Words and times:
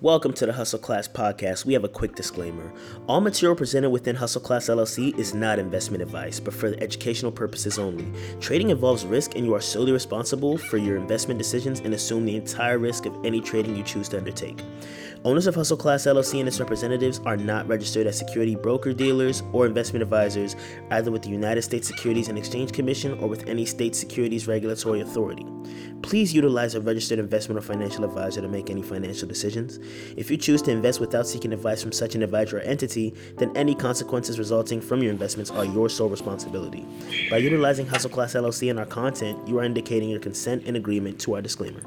Welcome 0.00 0.32
to 0.34 0.46
the 0.46 0.52
Hustle 0.52 0.78
Class 0.78 1.08
Podcast. 1.08 1.64
We 1.64 1.72
have 1.72 1.82
a 1.82 1.88
quick 1.88 2.14
disclaimer. 2.14 2.72
All 3.08 3.20
material 3.20 3.56
presented 3.56 3.90
within 3.90 4.14
Hustle 4.14 4.40
Class 4.40 4.68
LLC 4.68 5.18
is 5.18 5.34
not 5.34 5.58
investment 5.58 6.04
advice, 6.04 6.38
but 6.38 6.54
for 6.54 6.68
educational 6.78 7.32
purposes 7.32 7.80
only. 7.80 8.06
Trading 8.38 8.70
involves 8.70 9.04
risk, 9.04 9.34
and 9.34 9.44
you 9.44 9.56
are 9.56 9.60
solely 9.60 9.90
responsible 9.90 10.56
for 10.56 10.76
your 10.76 10.96
investment 10.96 11.36
decisions 11.36 11.80
and 11.80 11.92
assume 11.94 12.24
the 12.24 12.36
entire 12.36 12.78
risk 12.78 13.06
of 13.06 13.24
any 13.24 13.40
trading 13.40 13.74
you 13.74 13.82
choose 13.82 14.08
to 14.10 14.18
undertake. 14.18 14.60
Owners 15.24 15.48
of 15.48 15.56
Hustle 15.56 15.76
Class 15.76 16.04
LLC 16.04 16.38
and 16.38 16.46
its 16.46 16.60
representatives 16.60 17.20
are 17.26 17.36
not 17.36 17.66
registered 17.66 18.06
as 18.06 18.16
security 18.16 18.54
broker 18.54 18.92
dealers 18.92 19.42
or 19.52 19.66
investment 19.66 20.02
advisors, 20.02 20.54
either 20.90 21.10
with 21.10 21.22
the 21.22 21.28
United 21.28 21.62
States 21.62 21.88
Securities 21.88 22.28
and 22.28 22.38
Exchange 22.38 22.72
Commission 22.72 23.18
or 23.18 23.28
with 23.28 23.48
any 23.48 23.66
state 23.66 23.96
securities 23.96 24.46
regulatory 24.46 25.00
authority. 25.00 25.44
Please 26.02 26.32
utilize 26.32 26.76
a 26.76 26.80
registered 26.80 27.18
investment 27.18 27.58
or 27.58 27.62
financial 27.62 28.04
advisor 28.04 28.40
to 28.40 28.48
make 28.48 28.70
any 28.70 28.80
financial 28.80 29.26
decisions. 29.26 29.80
If 30.16 30.30
you 30.30 30.36
choose 30.36 30.62
to 30.62 30.70
invest 30.70 31.00
without 31.00 31.26
seeking 31.26 31.52
advice 31.52 31.82
from 31.82 31.90
such 31.90 32.14
an 32.14 32.22
advisor 32.22 32.58
or 32.58 32.60
entity, 32.60 33.12
then 33.38 33.54
any 33.56 33.74
consequences 33.74 34.38
resulting 34.38 34.80
from 34.80 35.02
your 35.02 35.10
investments 35.10 35.50
are 35.50 35.64
your 35.64 35.88
sole 35.88 36.08
responsibility. 36.08 36.86
By 37.28 37.38
utilizing 37.38 37.86
Hustle 37.86 38.10
Class 38.10 38.34
LLC 38.34 38.70
in 38.70 38.78
our 38.78 38.86
content, 38.86 39.48
you 39.48 39.58
are 39.58 39.64
indicating 39.64 40.10
your 40.10 40.20
consent 40.20 40.62
and 40.66 40.76
agreement 40.76 41.18
to 41.20 41.34
our 41.34 41.42
disclaimer. 41.42 41.82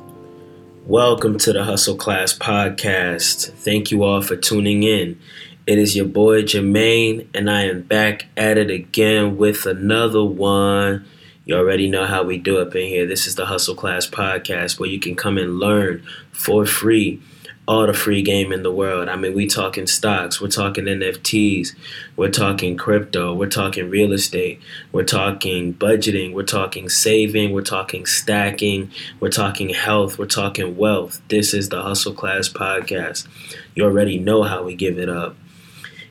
Welcome 0.87 1.37
to 1.37 1.53
the 1.53 1.63
Hustle 1.63 1.95
Class 1.95 2.35
Podcast. 2.35 3.51
Thank 3.51 3.91
you 3.91 4.03
all 4.03 4.21
for 4.21 4.35
tuning 4.35 4.81
in. 4.81 5.19
It 5.67 5.77
is 5.77 5.95
your 5.95 6.07
boy 6.07 6.41
Jermaine, 6.41 7.27
and 7.35 7.51
I 7.51 7.65
am 7.65 7.83
back 7.83 8.25
at 8.35 8.57
it 8.57 8.71
again 8.71 9.37
with 9.37 9.67
another 9.67 10.23
one. 10.23 11.05
You 11.45 11.55
already 11.55 11.87
know 11.87 12.07
how 12.07 12.23
we 12.23 12.39
do 12.39 12.57
up 12.57 12.75
in 12.75 12.87
here. 12.87 13.05
This 13.05 13.27
is 13.27 13.35
the 13.35 13.45
Hustle 13.45 13.75
Class 13.75 14.09
Podcast 14.09 14.79
where 14.79 14.89
you 14.89 14.99
can 14.99 15.15
come 15.15 15.37
and 15.37 15.59
learn 15.59 16.03
for 16.31 16.65
free 16.65 17.21
all 17.67 17.85
the 17.85 17.93
free 17.93 18.21
game 18.21 18.51
in 18.51 18.63
the 18.63 18.71
world. 18.71 19.07
I 19.07 19.15
mean, 19.15 19.33
we 19.33 19.47
talking 19.47 19.87
stocks, 19.87 20.41
we're 20.41 20.47
talking 20.47 20.85
NFTs, 20.85 21.75
we're 22.15 22.29
talking 22.29 22.75
crypto, 22.75 23.33
we're 23.33 23.49
talking 23.49 23.89
real 23.89 24.11
estate, 24.13 24.59
we're 24.91 25.03
talking 25.03 25.73
budgeting, 25.75 26.33
we're 26.33 26.43
talking 26.43 26.89
saving, 26.89 27.51
we're 27.51 27.61
talking 27.61 28.05
stacking, 28.05 28.91
we're 29.19 29.29
talking 29.29 29.69
health, 29.69 30.17
we're 30.17 30.25
talking 30.25 30.75
wealth. 30.75 31.21
This 31.27 31.53
is 31.53 31.69
the 31.69 31.83
Hustle 31.83 32.13
Class 32.13 32.49
podcast. 32.49 33.27
You 33.75 33.85
already 33.85 34.17
know 34.17 34.43
how 34.43 34.63
we 34.63 34.75
give 34.75 34.97
it 34.97 35.09
up. 35.09 35.35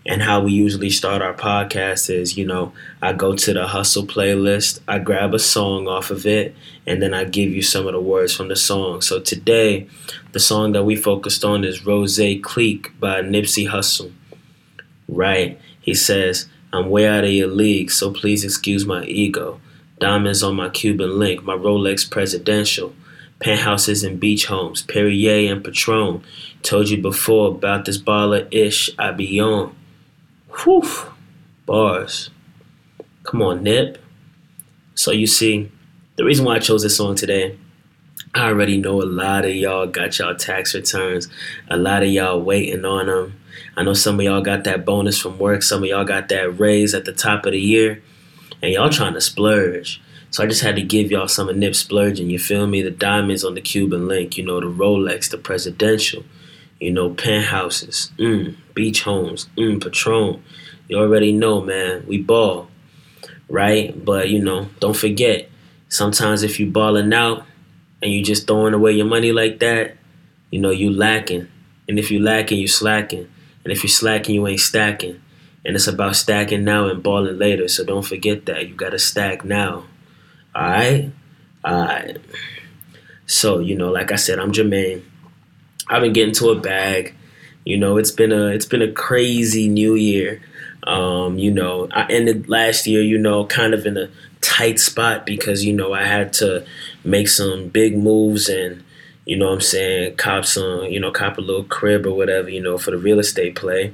And 0.07 0.23
how 0.23 0.41
we 0.41 0.53
usually 0.53 0.89
start 0.89 1.21
our 1.21 1.35
podcast 1.35 2.09
is, 2.09 2.37
you 2.37 2.47
know, 2.47 2.73
I 3.03 3.13
go 3.13 3.37
to 3.37 3.53
the 3.53 3.67
hustle 3.67 4.07
playlist, 4.07 4.81
I 4.89 4.99
grab 4.99 5.35
a 5.35 5.39
song 5.39 5.89
off 5.89 6.11
of 6.11 6.25
it, 6.25 6.57
and 6.87 7.03
then 7.03 7.13
I 7.13 7.25
give 7.25 7.51
you 7.51 7.61
some 7.61 7.87
of 7.87 7.93
the 7.93 8.01
words 8.01 8.35
from 8.35 8.49
the 8.49 8.57
song. 8.57 9.03
So 9.03 9.21
today, 9.21 9.89
the 10.33 10.41
song 10.41 10.73
that 10.73 10.85
we 10.85 10.97
focused 10.97 11.45
on 11.45 11.65
is 11.65 11.85
Rose 11.85 12.21
Clique 12.43 12.99
by 12.99 13.21
Nipsey 13.21 13.69
Hussle. 13.69 14.13
Right? 15.07 15.61
He 15.81 15.95
says, 15.95 16.49
I'm 16.73 16.89
way 16.89 17.07
out 17.07 17.25
of 17.25 17.31
your 17.31 17.49
league, 17.49 17.91
so 17.91 18.11
please 18.11 18.43
excuse 18.43 18.87
my 18.87 19.05
ego. 19.05 19.61
Diamonds 19.99 20.43
on 20.43 20.57
my 20.57 20.71
Cuban 20.71 21.19
link, 21.19 21.45
my 21.45 21.55
Rolex 21.55 22.11
presidential. 22.11 22.95
Penthouses 23.39 24.03
and 24.03 24.21
beach 24.21 24.47
homes, 24.47 24.83
Perrier 24.83 25.53
and 25.53 25.65
Patron. 25.65 26.23
Told 26.63 26.89
you 26.91 27.01
before 27.01 27.49
about 27.49 27.87
this 27.87 27.99
baller 27.99 28.47
ish 28.51 28.91
I 28.99 29.13
be 29.13 29.41
on. 29.41 29.75
Whew. 30.59 30.83
Bars. 31.67 32.31
Come 33.23 33.43
on, 33.43 33.63
Nip. 33.63 33.99
So 34.95 35.13
you 35.13 35.27
see, 35.27 35.71
the 36.17 36.25
reason 36.25 36.45
why 36.45 36.57
I 36.57 36.59
chose 36.59 36.83
this 36.83 36.97
song 36.97 37.15
today, 37.15 37.59
I 38.35 38.49
already 38.49 38.77
know 38.77 39.01
a 39.01 39.05
lot 39.05 39.45
of 39.45 39.55
y'all 39.55 39.87
got 39.87 40.19
y'all 40.19 40.35
tax 40.35 40.75
returns. 40.75 41.29
A 41.69 41.77
lot 41.77 42.03
of 42.03 42.11
y'all 42.11 42.41
waiting 42.41 42.85
on 42.85 43.07
them. 43.07 43.41
I 43.77 43.83
know 43.83 43.95
some 43.95 44.19
of 44.19 44.25
y'all 44.25 44.43
got 44.43 44.65
that 44.65 44.85
bonus 44.85 45.19
from 45.19 45.39
work. 45.39 45.63
Some 45.63 45.83
of 45.83 45.89
y'all 45.89 46.05
got 46.05 46.29
that 46.29 46.59
raise 46.59 46.95
at 46.95 47.05
the 47.05 47.13
top 47.13 47.47
of 47.47 47.53
the 47.53 47.61
year. 47.61 48.03
And 48.63 48.73
y'all 48.73 48.91
trying 48.91 49.15
to 49.15 49.21
splurge. 49.21 50.03
So 50.31 50.45
I 50.45 50.47
just 50.47 50.63
had 50.63 50.77
to 50.77 50.83
give 50.83 51.11
y'all 51.11 51.29
some 51.29 51.49
of 51.49 51.57
Nip 51.57 51.75
splurging. 51.75 52.31
You 52.31 52.39
feel 52.39 52.67
me? 52.67 52.83
The 52.83 52.91
diamonds 52.91 53.45
on 53.45 53.55
the 53.55 53.61
Cuban 53.61 54.07
link, 54.07 54.37
you 54.37 54.45
know, 54.45 54.61
the 54.61 54.67
Rolex, 54.67 55.31
the 55.31 55.39
presidential 55.39 56.25
you 56.81 56.91
know, 56.91 57.11
penthouses, 57.11 58.11
mm, 58.19 58.57
beach 58.75 59.03
homes, 59.03 59.49
mm, 59.57 59.83
Patron. 59.83 60.43
You 60.89 60.99
already 60.99 61.33
know, 61.33 61.61
man, 61.61 62.05
we 62.09 62.19
ball, 62.19 62.69
right? 63.49 64.05
But 64.05 64.31
you 64.31 64.43
know, 64.43 64.69
don't 64.81 64.97
forget, 64.97 65.49
sometimes 65.89 66.43
if 66.43 66.59
you 66.59 66.71
balling 66.71 67.13
out 67.13 67.45
and 68.03 68.11
you 68.11 68.25
just 68.25 68.47
throwing 68.47 68.75
away 68.75 68.93
your 68.93 69.07
money 69.07 69.33
like 69.33 69.61
that, 69.61 69.97
you 70.51 70.61
know, 70.61 70.71
you 70.71 70.91
lacking. 70.91 71.49
And 71.89 71.99
if 71.99 72.11
you 72.11 72.21
lacking, 72.21 72.59
you 72.59 72.69
slacking. 72.69 73.29
And 73.65 73.73
if 73.73 73.83
you 73.83 73.89
slacking, 73.89 74.35
you 74.35 74.47
ain't 74.47 74.61
stacking. 74.61 75.21
And 75.65 75.77
it's 75.77 75.87
about 75.87 76.17
stacking 76.17 76.65
now 76.65 76.89
and 76.89 77.03
balling 77.03 77.39
later. 77.39 77.69
So 77.69 77.85
don't 77.85 78.05
forget 78.07 78.47
that. 78.47 78.69
You 78.69 78.75
gotta 78.75 78.99
stack 78.99 79.45
now. 79.45 79.85
Alright? 80.57 81.13
Alright. 81.65 82.19
So, 83.27 83.59
you 83.59 83.77
know, 83.77 83.91
like 83.91 84.11
I 84.13 84.17
said, 84.17 84.39
I'm 84.39 84.53
Jermaine. 84.53 85.03
I've 85.91 86.03
been 86.03 86.13
getting 86.13 86.35
to 86.35 86.51
a 86.51 86.55
bag. 86.59 87.15
You 87.65 87.77
know, 87.77 87.99
it's 87.99 88.13
been 88.13 88.33
a 88.33 88.47
it's 88.47 88.65
been 88.65 88.81
a 88.81 88.93
crazy 88.93 89.69
new 89.69 89.97
year. 89.97 90.41
Um, 90.85 91.37
you 91.39 91.51
know, 91.51 91.89
I 91.93 92.07
ended 92.11 92.49
last 92.49 92.87
year, 92.87 93.03
you 93.03 93.19
know, 93.19 93.45
kind 93.45 93.75
of 93.75 93.85
in 93.85 93.99
a 93.99 94.09
tight 94.41 94.79
spot 94.81 95.27
because, 95.27 95.65
you 95.65 95.75
know, 95.75 95.93
I 95.93 96.05
had 96.05 96.33
to 96.35 96.65
make 97.05 97.29
some 97.29 97.69
big 97.69 97.99
moves 97.99 98.49
and, 98.49 98.83
you 99.27 99.37
know 99.37 99.53
I'm 99.53 99.61
saying, 99.61 100.17
cop 100.17 100.47
some, 100.47 100.85
you 100.85 100.99
know, 100.99 101.11
cop 101.11 101.37
a 101.37 101.43
little 101.43 101.65
crib 101.65 102.07
or 102.07 102.15
whatever, 102.15 102.49
you 102.49 102.63
know, 102.63 102.79
for 102.79 102.93
the 102.93 102.99
real 102.99 103.19
estate 103.19 103.57
play. 103.57 103.93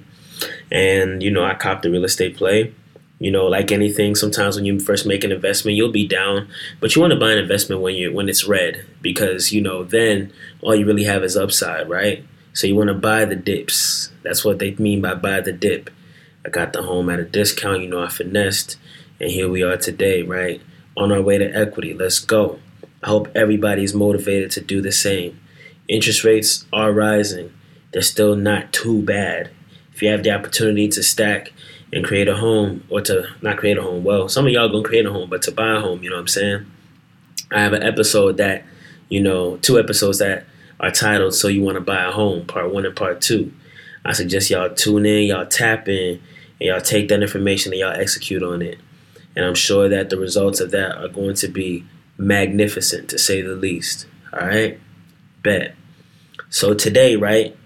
And, 0.71 1.23
you 1.23 1.31
know, 1.31 1.45
I 1.45 1.55
copped 1.55 1.83
the 1.83 1.91
real 1.91 2.05
estate 2.05 2.37
play. 2.37 2.73
You 3.19 3.31
know, 3.31 3.47
like 3.47 3.73
anything, 3.73 4.15
sometimes 4.15 4.57
when 4.57 4.67
you 4.67 4.79
first 4.79 5.07
make 5.07 5.25
an 5.25 5.33
investment, 5.33 5.77
you'll 5.77 5.91
be 5.91 6.07
down, 6.07 6.49
but 6.81 6.95
you 6.95 7.01
want 7.01 7.15
to 7.15 7.19
buy 7.19 7.33
an 7.33 7.39
investment 7.39 7.81
when 7.81 7.95
you 7.95 8.13
when 8.13 8.29
it's 8.29 8.47
red 8.47 8.85
because 9.01 9.53
you 9.53 9.63
know 9.63 9.85
then 9.85 10.33
all 10.61 10.75
you 10.75 10.85
really 10.85 11.05
have 11.05 11.25
is 11.25 11.37
upside, 11.37 11.89
right? 11.89 12.25
So 12.53 12.67
you 12.67 12.77
want 12.77 12.89
to 12.89 12.95
buy 12.95 13.25
the 13.25 13.37
dips. 13.37 14.11
That's 14.23 14.45
what 14.45 14.59
they 14.59 14.75
mean 14.75 15.01
by 15.01 15.15
buy 15.15 15.41
the 15.41 15.53
dip. 15.53 15.89
I 16.45 16.51
got 16.51 16.75
the 16.75 16.83
home 16.83 17.09
at 17.09 17.19
a 17.19 17.25
discount. 17.25 17.83
You 17.83 17.89
know, 17.89 18.03
I 18.03 18.09
finessed, 18.09 18.77
and 19.19 19.31
here 19.31 19.49
we 19.49 19.63
are 19.63 19.79
today, 19.79 20.23
right? 20.23 20.61
On 20.95 21.11
our 21.11 21.23
way 21.23 21.39
to 21.39 21.57
equity. 21.57 21.95
Let's 21.95 22.19
go. 22.19 22.59
I 23.03 23.09
hope 23.09 23.29
everybody's 23.35 23.95
motivated 23.95 24.51
to 24.53 24.61
do 24.61 24.83
the 24.83 24.93
same. 24.93 25.41
Interest 25.89 26.23
rates 26.23 26.67
are 26.73 26.93
rising. 26.93 27.53
They're 27.93 28.03
still 28.03 28.37
not 28.37 28.73
too 28.73 29.01
bad. 29.01 29.51
If 29.95 30.03
you 30.03 30.11
have 30.11 30.23
the 30.23 30.33
opportunity 30.33 30.89
to 30.89 31.03
stack 31.03 31.53
and 31.93 32.05
create 32.05 32.29
a 32.29 32.37
home 32.37 32.85
or 32.89 33.01
to 33.03 33.29
not 33.43 33.57
create 33.57 33.79
a 33.79 33.83
home. 33.83 34.05
Well, 34.05 34.29
some 34.29 34.47
of 34.47 34.53
y'all 34.53 34.69
gonna 34.69 34.83
create 34.83 35.07
a 35.07 35.13
home, 35.13 35.31
but 35.31 35.43
to 35.43 35.53
buy 35.53 35.77
a 35.77 35.81
home, 35.81 36.03
you 36.03 36.11
know 36.11 36.17
what 36.17 36.23
I'm 36.23 36.29
saying? 36.29 36.67
I 37.53 37.61
have 37.61 37.73
an 37.73 37.83
episode 37.83 38.39
that, 38.39 38.65
you 39.09 39.21
know, 39.21 39.57
two 39.59 39.79
episodes 39.79 40.19
that 40.19 40.47
are 40.81 40.91
titled 40.91 41.35
So 41.35 41.49
You 41.49 41.63
Wanna 41.63 41.81
Buy 41.81 42.05
a 42.05 42.11
Home, 42.11 42.47
part 42.47 42.73
one 42.73 42.85
and 42.85 42.97
part 42.97 43.21
two. 43.21 43.53
I 44.05 44.13
suggest 44.13 44.51
y'all 44.51 44.71
tune 44.71 45.07
in, 45.07 45.25
y'all 45.25 45.47
tap 45.47 45.89
in, 45.89 46.21
and 46.61 46.69
y'all 46.69 46.81
take 46.81 47.09
that 47.09 47.23
information 47.23 47.73
and 47.73 47.81
y'all 47.81 47.93
execute 47.93 48.43
on 48.43 48.63
it. 48.63 48.79
And 49.35 49.45
I'm 49.45 49.55
sure 49.55 49.89
that 49.89 50.11
the 50.11 50.19
results 50.19 50.61
of 50.61 50.71
that 50.71 50.97
are 50.97 51.09
going 51.09 51.35
to 51.37 51.49
be 51.49 51.85
magnificent 52.19 53.11
to 53.11 53.19
say 53.19 53.43
the 53.43 53.55
least. 53.55 54.07
All 54.33 54.47
right? 54.47 54.81
Bet. 55.43 55.75
So 56.49 56.73
today, 56.75 57.17
right, 57.17 57.57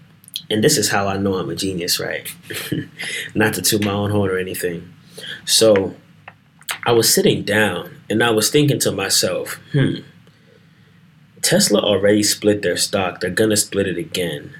and 0.49 0.63
this 0.63 0.77
is 0.77 0.89
how 0.89 1.07
I 1.07 1.17
know 1.17 1.35
I'm 1.35 1.49
a 1.49 1.55
genius, 1.55 1.99
right? 1.99 2.33
Not 3.35 3.53
to 3.55 3.61
toot 3.61 3.85
my 3.85 3.91
own 3.91 4.11
horn 4.11 4.29
or 4.29 4.37
anything. 4.37 4.91
So 5.45 5.95
I 6.85 6.91
was 6.91 7.13
sitting 7.13 7.43
down 7.43 8.01
and 8.09 8.23
I 8.23 8.31
was 8.31 8.49
thinking 8.49 8.79
to 8.79 8.91
myself, 8.91 9.59
hmm, 9.71 9.95
Tesla 11.41 11.79
already 11.79 12.23
split 12.23 12.61
their 12.61 12.77
stock. 12.77 13.19
They're 13.19 13.29
gonna 13.29 13.57
split 13.57 13.87
it 13.87 13.97
again. 13.97 14.53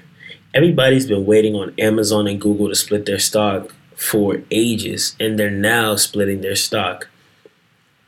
Everybody's 0.54 1.06
been 1.06 1.24
waiting 1.24 1.54
on 1.54 1.74
Amazon 1.78 2.26
and 2.26 2.40
Google 2.40 2.68
to 2.68 2.74
split 2.74 3.06
their 3.06 3.18
stock 3.18 3.74
for 3.94 4.42
ages, 4.50 5.16
and 5.20 5.38
they're 5.38 5.50
now 5.50 5.96
splitting 5.96 6.40
their 6.40 6.56
stock. 6.56 7.08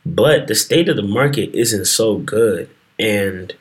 But 0.04 0.48
the 0.48 0.54
state 0.54 0.88
of 0.88 0.96
the 0.96 1.02
market 1.02 1.54
isn't 1.54 1.86
so 1.86 2.18
good. 2.18 2.68
And 2.98 3.54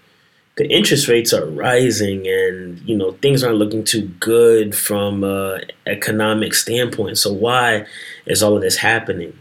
the 0.56 0.68
interest 0.70 1.08
rates 1.08 1.34
are 1.34 1.46
rising 1.46 2.28
and 2.28 2.80
you 2.88 2.96
know 2.96 3.14
things 3.14 3.44
aren't 3.44 3.58
looking 3.58 3.84
too 3.84 4.08
good 4.20 4.76
from 4.76 5.24
a 5.24 5.62
economic 5.88 6.54
standpoint. 6.54 7.18
So 7.18 7.34
why 7.34 7.86
is 8.26 8.44
all 8.44 8.56
of 8.56 8.62
this 8.62 8.78
happening? 8.78 9.38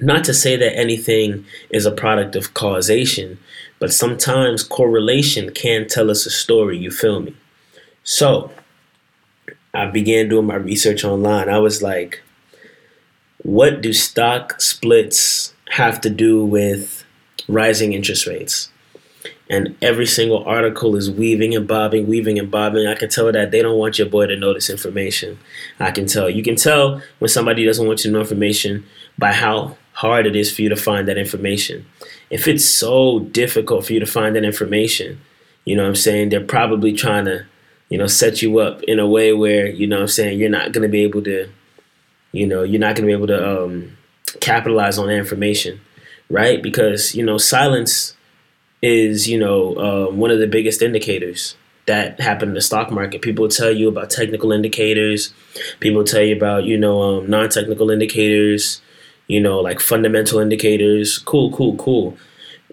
Not 0.00 0.24
to 0.24 0.34
say 0.34 0.56
that 0.56 0.76
anything 0.76 1.44
is 1.70 1.86
a 1.86 1.90
product 1.92 2.36
of 2.36 2.54
causation 2.54 3.38
but 3.78 3.94
sometimes 3.94 4.62
correlation 4.62 5.52
can 5.52 5.88
tell 5.88 6.10
us 6.10 6.26
a 6.26 6.30
story 6.30 6.76
you 6.76 6.90
feel 6.90 7.20
me? 7.20 7.34
So 8.04 8.52
i 9.72 9.86
began 9.86 10.28
doing 10.28 10.46
my 10.46 10.56
research 10.56 11.04
online. 11.04 11.48
I 11.48 11.58
was 11.58 11.82
like 11.82 12.22
what 13.42 13.80
do 13.80 13.94
stock 13.94 14.60
splits 14.60 15.54
have 15.70 15.98
to 16.02 16.10
do 16.10 16.44
with 16.44 17.04
rising 17.48 17.94
interest 17.94 18.26
rates 18.26 18.68
and 19.50 19.76
every 19.82 20.06
single 20.06 20.44
article 20.44 20.94
is 20.94 21.10
weaving 21.10 21.56
and 21.56 21.66
bobbing, 21.66 22.06
weaving 22.06 22.38
and 22.38 22.52
bobbing. 22.52 22.86
I 22.86 22.94
can 22.94 23.08
tell 23.10 23.30
that 23.32 23.50
they 23.50 23.60
don't 23.62 23.76
want 23.76 23.98
your 23.98 24.08
boy 24.08 24.28
to 24.28 24.36
know 24.36 24.54
this 24.54 24.70
information. 24.70 25.38
I 25.80 25.90
can 25.90 26.06
tell. 26.06 26.30
You 26.30 26.44
can 26.44 26.54
tell 26.54 27.02
when 27.18 27.28
somebody 27.28 27.66
doesn't 27.66 27.84
want 27.84 28.04
you 28.04 28.10
to 28.10 28.14
know 28.14 28.20
information 28.20 28.86
by 29.18 29.32
how 29.32 29.76
hard 29.92 30.26
it 30.26 30.36
is 30.36 30.54
for 30.54 30.62
you 30.62 30.68
to 30.68 30.76
find 30.76 31.08
that 31.08 31.18
information. 31.18 31.84
If 32.30 32.46
it's 32.46 32.64
so 32.64 33.18
difficult 33.18 33.84
for 33.84 33.92
you 33.92 33.98
to 33.98 34.06
find 34.06 34.36
that 34.36 34.44
information, 34.44 35.20
you 35.64 35.74
know 35.74 35.82
what 35.82 35.88
I'm 35.88 35.96
saying? 35.96 36.28
They're 36.28 36.44
probably 36.44 36.92
trying 36.92 37.24
to, 37.24 37.44
you 37.88 37.98
know, 37.98 38.06
set 38.06 38.42
you 38.42 38.60
up 38.60 38.84
in 38.84 39.00
a 39.00 39.06
way 39.06 39.32
where, 39.32 39.66
you 39.66 39.88
know 39.88 39.96
what 39.96 40.02
I'm 40.02 40.08
saying, 40.08 40.38
you're 40.38 40.48
not 40.48 40.70
going 40.70 40.84
to 40.84 40.88
be 40.88 41.02
able 41.02 41.24
to, 41.24 41.50
you 42.30 42.46
know, 42.46 42.62
you're 42.62 42.80
not 42.80 42.94
going 42.94 43.08
to 43.08 43.08
be 43.08 43.12
able 43.12 43.26
to 43.26 43.64
um, 43.64 43.96
capitalize 44.40 44.96
on 44.96 45.08
that 45.08 45.16
information, 45.16 45.80
right? 46.30 46.62
Because, 46.62 47.16
you 47.16 47.24
know, 47.24 47.36
silence 47.36 48.14
is, 48.82 49.28
you 49.28 49.38
know, 49.38 49.74
uh, 49.76 50.10
one 50.10 50.30
of 50.30 50.38
the 50.38 50.46
biggest 50.46 50.82
indicators 50.82 51.56
that 51.86 52.20
happen 52.20 52.48
in 52.50 52.54
the 52.54 52.60
stock 52.60 52.90
market. 52.90 53.22
People 53.22 53.48
tell 53.48 53.70
you 53.70 53.88
about 53.88 54.10
technical 54.10 54.52
indicators. 54.52 55.34
People 55.80 56.04
tell 56.04 56.22
you 56.22 56.36
about, 56.36 56.64
you 56.64 56.78
know, 56.78 57.02
um, 57.02 57.28
non-technical 57.28 57.90
indicators, 57.90 58.80
you 59.26 59.40
know, 59.40 59.60
like 59.60 59.80
fundamental 59.80 60.38
indicators. 60.38 61.18
Cool, 61.18 61.52
cool, 61.52 61.76
cool. 61.76 62.16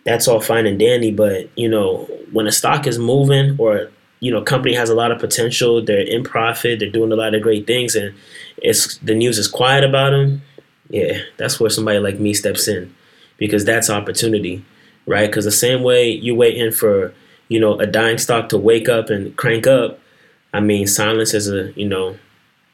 That's 0.06 0.27
all 0.27 0.39
fine 0.39 0.65
and 0.65 0.80
dandy, 0.80 1.12
but 1.12 1.50
you 1.57 1.68
know, 1.68 2.06
when 2.31 2.48
a 2.48 2.51
stock 2.51 2.88
is 2.88 2.98
moving 2.98 3.56
or 3.59 3.89
you 4.19 4.31
know, 4.31 4.42
company 4.42 4.74
has 4.74 4.89
a 4.89 4.95
lot 4.95 5.12
of 5.12 5.19
potential, 5.19 5.83
they're 5.83 6.00
in 6.00 6.24
profit, 6.24 6.80
they're 6.80 6.89
doing 6.89 7.12
a 7.12 7.15
lot 7.15 7.36
of 7.36 7.42
great 7.44 7.68
things, 7.68 7.95
and 7.95 8.15
it's 8.57 8.98
the 8.98 9.13
news 9.13 9.38
is 9.38 9.48
quiet 9.48 9.83
about 9.83 10.12
them. 10.12 10.42
Yeah, 10.89 11.19
that's 11.38 11.59
where 11.59 11.69
somebody 11.69 12.00
like 12.00 12.19
me 12.19 12.33
steps 12.33 12.68
in, 12.68 12.95
because 13.38 13.65
that's 13.65 13.89
opportunity 13.89 14.65
right? 15.07 15.27
Because 15.27 15.45
the 15.45 15.51
same 15.51 15.81
way 15.81 16.12
you're 16.12 16.36
waiting 16.36 16.71
for 16.71 17.13
you 17.50 17.59
know 17.59 17.80
a 17.80 17.88
dying 17.88 18.18
stock 18.18 18.50
to 18.50 18.57
wake 18.57 18.89
up 18.89 19.09
and 19.09 19.36
crank 19.36 19.65
up, 19.65 20.00
I 20.54 20.59
mean 20.59 20.86
silence 20.86 21.33
is 21.33 21.50
a 21.50 21.71
you 21.74 21.88
know 21.88 22.18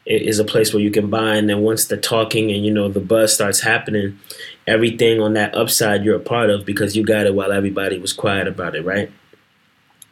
is 0.05 0.37
a 0.37 0.43
place 0.43 0.73
where 0.73 0.83
you 0.83 0.91
can 0.91 1.09
buy, 1.09 1.35
and 1.35 1.49
then 1.49 1.61
once 1.61 1.85
the 1.85 1.95
talking 1.95 2.51
and 2.51 2.65
you 2.65 2.73
know 2.73 2.89
the 2.89 2.99
buzz 2.99 3.33
starts 3.33 3.61
happening, 3.61 4.19
everything 4.67 5.21
on 5.21 5.33
that 5.33 5.55
upside 5.55 6.03
you're 6.03 6.17
a 6.17 6.19
part 6.19 6.49
of 6.49 6.65
because 6.65 6.95
you 6.95 7.05
got 7.05 7.25
it 7.25 7.35
while 7.35 7.53
everybody 7.53 7.97
was 7.97 8.11
quiet 8.11 8.47
about 8.47 8.75
it, 8.75 8.83
right? 8.83 9.09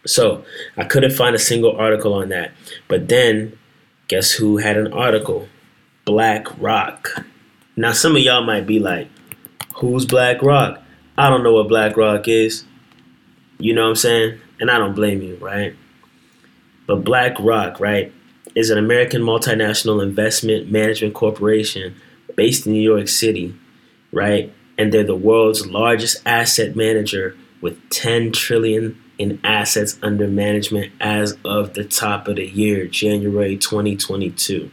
So 0.06 0.46
I 0.78 0.86
couldn't 0.86 1.12
find 1.12 1.36
a 1.36 1.40
single 1.40 1.76
article 1.76 2.14
on 2.14 2.30
that, 2.30 2.52
but 2.88 3.10
then 3.10 3.58
guess 4.08 4.32
who 4.32 4.58
had 4.58 4.78
an 4.78 4.94
article? 4.94 5.48
BlackRock. 6.06 7.26
Now 7.76 7.92
some 7.92 8.16
of 8.16 8.22
y'all 8.22 8.44
might 8.44 8.66
be 8.66 8.80
like, 8.80 9.10
"Who's 9.76 10.06
BlackRock?" 10.06 10.81
I 11.22 11.30
don't 11.30 11.44
know 11.44 11.54
what 11.54 11.68
BlackRock 11.68 12.28
is. 12.28 12.66
You 13.60 13.76
know 13.76 13.84
what 13.84 13.90
I'm 13.90 13.96
saying? 13.96 14.40
And 14.60 14.72
I 14.72 14.80
don't 14.80 14.96
blame 14.96 15.22
you, 15.22 15.36
right? 15.36 15.76
But 16.88 17.04
BlackRock, 17.04 17.80
right, 17.80 18.12
is 18.56 18.72
an 18.72 18.80
American 18.80 19.22
multinational 19.22 20.02
investment 20.02 20.72
management 20.72 21.14
corporation 21.14 21.96
based 22.36 22.66
in 22.66 22.74
New 22.74 22.82
York 22.82 23.08
City, 23.08 23.54
right? 24.12 24.52
And 24.80 24.92
they're 24.92 25.04
the 25.04 25.16
world's 25.16 25.68
largest 25.68 26.24
asset 26.26 26.76
manager 26.76 27.38
with 27.62 27.78
10 27.92 28.32
trillion 28.32 29.00
in 29.20 29.40
assets 29.44 30.00
under 30.02 30.28
management 30.28 30.92
as 31.00 31.38
of 31.46 31.76
the 31.76 31.84
top 31.84 32.30
of 32.30 32.38
the 32.38 32.48
year, 32.48 32.88
January 32.88 33.58
2022. 33.58 34.72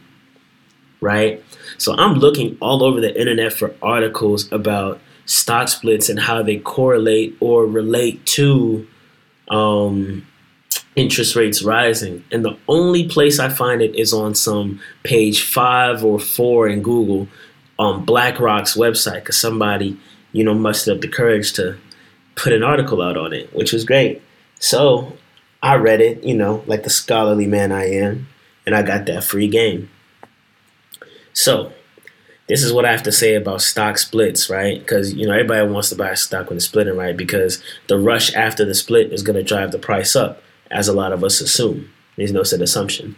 Right? 0.99 1.43
So 1.77 1.95
I'm 1.95 2.15
looking 2.15 2.57
all 2.59 2.83
over 2.83 2.99
the 2.99 3.15
internet 3.15 3.53
for 3.53 3.75
articles 3.83 4.51
about 4.51 4.99
stock 5.29 5.67
splits 5.67 6.09
and 6.09 6.19
how 6.19 6.41
they 6.41 6.57
correlate 6.57 7.37
or 7.39 7.65
relate 7.65 8.25
to 8.25 8.87
um, 9.49 10.25
interest 10.95 11.35
rates 11.35 11.61
rising. 11.61 12.23
And 12.31 12.43
the 12.43 12.57
only 12.67 13.07
place 13.07 13.39
I 13.39 13.49
find 13.49 13.81
it 13.81 13.95
is 13.95 14.11
on 14.11 14.33
some 14.33 14.79
page 15.03 15.43
five 15.43 16.03
or 16.03 16.19
four 16.19 16.67
in 16.67 16.81
Google 16.81 17.27
on 17.77 18.05
BlackRock's 18.05 18.75
website 18.75 19.21
because 19.21 19.37
somebody, 19.37 19.97
you 20.31 20.43
know, 20.43 20.55
mustered 20.55 20.95
up 20.95 21.01
the 21.01 21.07
courage 21.07 21.53
to 21.53 21.77
put 22.35 22.51
an 22.51 22.63
article 22.63 23.01
out 23.01 23.15
on 23.15 23.31
it, 23.31 23.53
which 23.53 23.71
was 23.71 23.85
great. 23.85 24.23
So 24.59 25.15
I 25.61 25.75
read 25.75 26.01
it, 26.01 26.23
you 26.23 26.35
know, 26.35 26.63
like 26.65 26.83
the 26.83 26.89
scholarly 26.89 27.45
man 27.45 27.71
I 27.71 27.85
am, 27.85 28.27
and 28.65 28.75
I 28.75 28.81
got 28.81 29.05
that 29.05 29.23
free 29.23 29.47
game. 29.47 29.89
So 31.33 31.71
this 32.49 32.63
is 32.63 32.73
what 32.73 32.83
I 32.83 32.91
have 32.91 33.03
to 33.03 33.11
say 33.11 33.35
about 33.35 33.61
stock 33.61 33.99
splits, 33.99 34.49
right? 34.49 34.79
Because 34.79 35.13
you 35.13 35.25
know 35.25 35.33
everybody 35.33 35.71
wants 35.71 35.89
to 35.89 35.95
buy 35.95 36.09
a 36.09 36.17
stock 36.17 36.49
when 36.49 36.57
it's 36.57 36.65
splitting, 36.65 36.97
right? 36.97 37.15
Because 37.15 37.63
the 37.87 37.97
rush 37.97 38.33
after 38.33 38.65
the 38.65 38.73
split 38.73 39.13
is 39.13 39.23
going 39.23 39.37
to 39.37 39.43
drive 39.43 39.71
the 39.71 39.79
price 39.79 40.15
up, 40.15 40.41
as 40.71 40.87
a 40.87 40.93
lot 40.93 41.13
of 41.13 41.23
us 41.23 41.39
assume. 41.39 41.89
There's 42.17 42.33
no 42.33 42.43
set 42.43 42.61
assumption, 42.61 43.15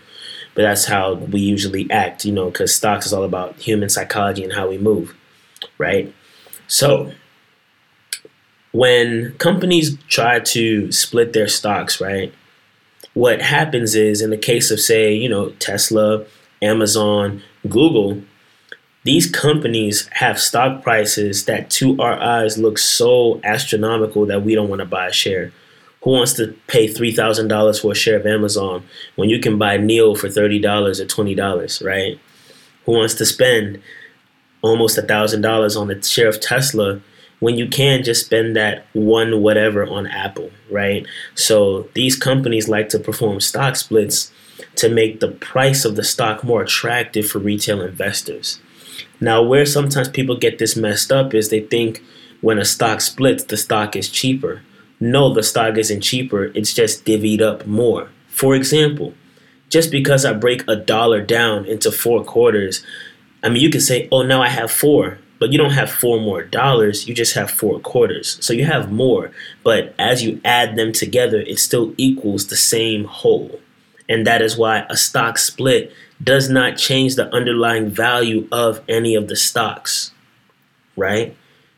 but 0.54 0.62
that's 0.62 0.86
how 0.86 1.14
we 1.16 1.40
usually 1.40 1.90
act, 1.90 2.24
you 2.26 2.32
know, 2.32 2.52
because 2.52 2.76
stocks 2.76 3.08
is 3.08 3.14
all 3.14 3.24
about 3.24 3.56
human 3.56 3.90
psychology 3.90 4.44
and 4.44 4.54
how 4.54 4.70
we 4.70 4.78
move, 4.78 5.16
right? 5.80 6.14
So 6.68 7.12
when 8.72 9.34
companies 9.38 9.98
try 10.08 10.40
to 10.40 10.92
split 10.92 11.34
their 11.34 11.48
stocks, 11.48 12.00
right? 12.00 12.34
What 13.14 13.42
happens 13.42 13.96
is, 13.96 14.22
in 14.22 14.30
the 14.30 14.38
case 14.38 14.72
of 14.72 14.80
say, 14.80 15.14
you 15.14 15.28
know, 15.28 15.50
Tesla, 15.60 16.26
Amazon, 16.62 17.42
Google 17.68 18.22
these 19.04 19.30
companies 19.30 20.08
have 20.14 20.40
stock 20.40 20.84
prices 20.84 21.46
that 21.46 21.70
to 21.72 22.00
our 22.00 22.20
eyes 22.20 22.58
look 22.58 22.78
so 22.78 23.42
astronomical 23.44 24.26
that 24.28 24.44
we 24.44 24.54
don't 24.54 24.70
want 24.70 24.80
to 24.80 24.86
buy 24.86 25.08
a 25.08 25.14
share. 25.14 25.52
Who 26.04 26.12
wants 26.12 26.34
to 26.34 26.56
pay 26.68 26.88
$3,000 26.88 27.82
for 27.82 27.92
a 27.92 27.96
share 27.96 28.20
of 28.20 28.26
Amazon 28.26 28.84
when 29.16 29.30
you 29.30 29.40
can 29.40 29.58
buy 29.58 29.78
NIO 29.78 30.18
for 30.18 30.28
$30 30.28 31.00
or 31.00 31.06
$20, 31.06 31.86
right? 31.86 32.20
Who 32.86 32.94
wants 32.94 33.14
to 33.16 33.26
spend 33.26 33.82
almost 34.62 34.98
$1,000 34.98 35.80
on 35.80 35.92
a 35.92 36.04
share 36.04 36.28
of 36.28 36.40
Tesla 36.40 37.02
when 37.40 37.58
you 37.58 37.68
can 37.68 38.04
just 38.04 38.26
spend 38.26 38.56
that 38.56 38.86
one 38.94 39.42
whatever 39.42 39.86
on 39.86 40.06
Apple, 40.06 40.52
right? 40.70 41.06
So 41.34 41.90
these 41.96 42.16
companies 42.16 42.70
like 42.70 42.90
to 42.90 43.00
perform 43.00 43.40
stock 43.40 43.76
splits 43.76 44.32
to 44.76 44.90
make 44.90 45.20
the 45.20 45.30
price 45.30 45.86
of 45.86 45.96
the 45.96 46.04
stock 46.04 46.44
more 46.44 46.62
attractive 46.62 47.28
for 47.28 47.40
retail 47.40 47.82
investors. 47.82 48.60
Now, 49.20 49.42
where 49.42 49.66
sometimes 49.66 50.10
people 50.10 50.36
get 50.36 50.60
this 50.60 50.76
messed 50.76 51.12
up 51.12 51.34
is 51.34 51.50
they 51.50 51.62
think 51.62 52.04
when 52.42 52.60
a 52.60 52.66
stock 52.66 53.02
splits, 53.02 53.44
the 53.44 53.58
stock 53.58 53.96
is 53.96 54.10
cheaper. 54.10 54.62
No, 55.00 55.34
the 55.34 55.44
stock 55.44 55.78
isn't 55.78 56.02
cheaper, 56.02 56.46
it's 56.56 56.74
just 56.74 57.06
divvied 57.06 57.42
up 57.42 57.66
more. 57.66 58.10
For 58.28 58.56
example, 58.56 59.14
just 59.70 59.90
because 59.92 60.26
I 60.26 60.34
break 60.34 60.64
a 60.68 60.76
dollar 60.76 61.22
down 61.22 61.66
into 61.66 61.92
four 61.92 62.24
quarters, 62.24 62.86
I 63.44 63.50
mean, 63.50 63.64
you 63.64 63.70
can 63.70 63.82
say, 63.82 64.08
oh, 64.12 64.22
now 64.22 64.42
I 64.42 64.50
have 64.50 64.72
four, 64.72 65.18
but 65.40 65.52
you 65.52 65.58
don't 65.58 65.72
have 65.72 65.90
four 65.90 66.20
more 66.20 66.44
dollars, 66.44 67.08
you 67.08 67.16
just 67.16 67.34
have 67.34 67.50
four 67.50 67.80
quarters. 67.80 68.38
So 68.42 68.54
you 68.54 68.66
have 68.66 68.92
more, 68.92 69.32
but 69.64 69.96
as 69.98 70.24
you 70.24 70.40
add 70.46 70.76
them 70.76 70.92
together, 70.92 71.42
it 71.42 71.58
still 71.58 71.96
equals 71.98 72.48
the 72.48 72.56
same 72.56 73.06
whole. 73.06 73.60
And 74.12 74.28
that 74.28 74.42
is 74.42 74.58
why 74.58 74.86
a 74.90 74.98
stock 74.98 75.38
split 75.38 75.94
does 76.22 76.50
not 76.50 76.76
change 76.76 77.16
the 77.16 77.34
underlying 77.34 77.90
value 77.90 78.46
of 78.52 78.82
any 78.90 79.16
of 79.16 79.30
the 79.30 79.38
stocks, 79.38 80.12
right? 80.98 81.34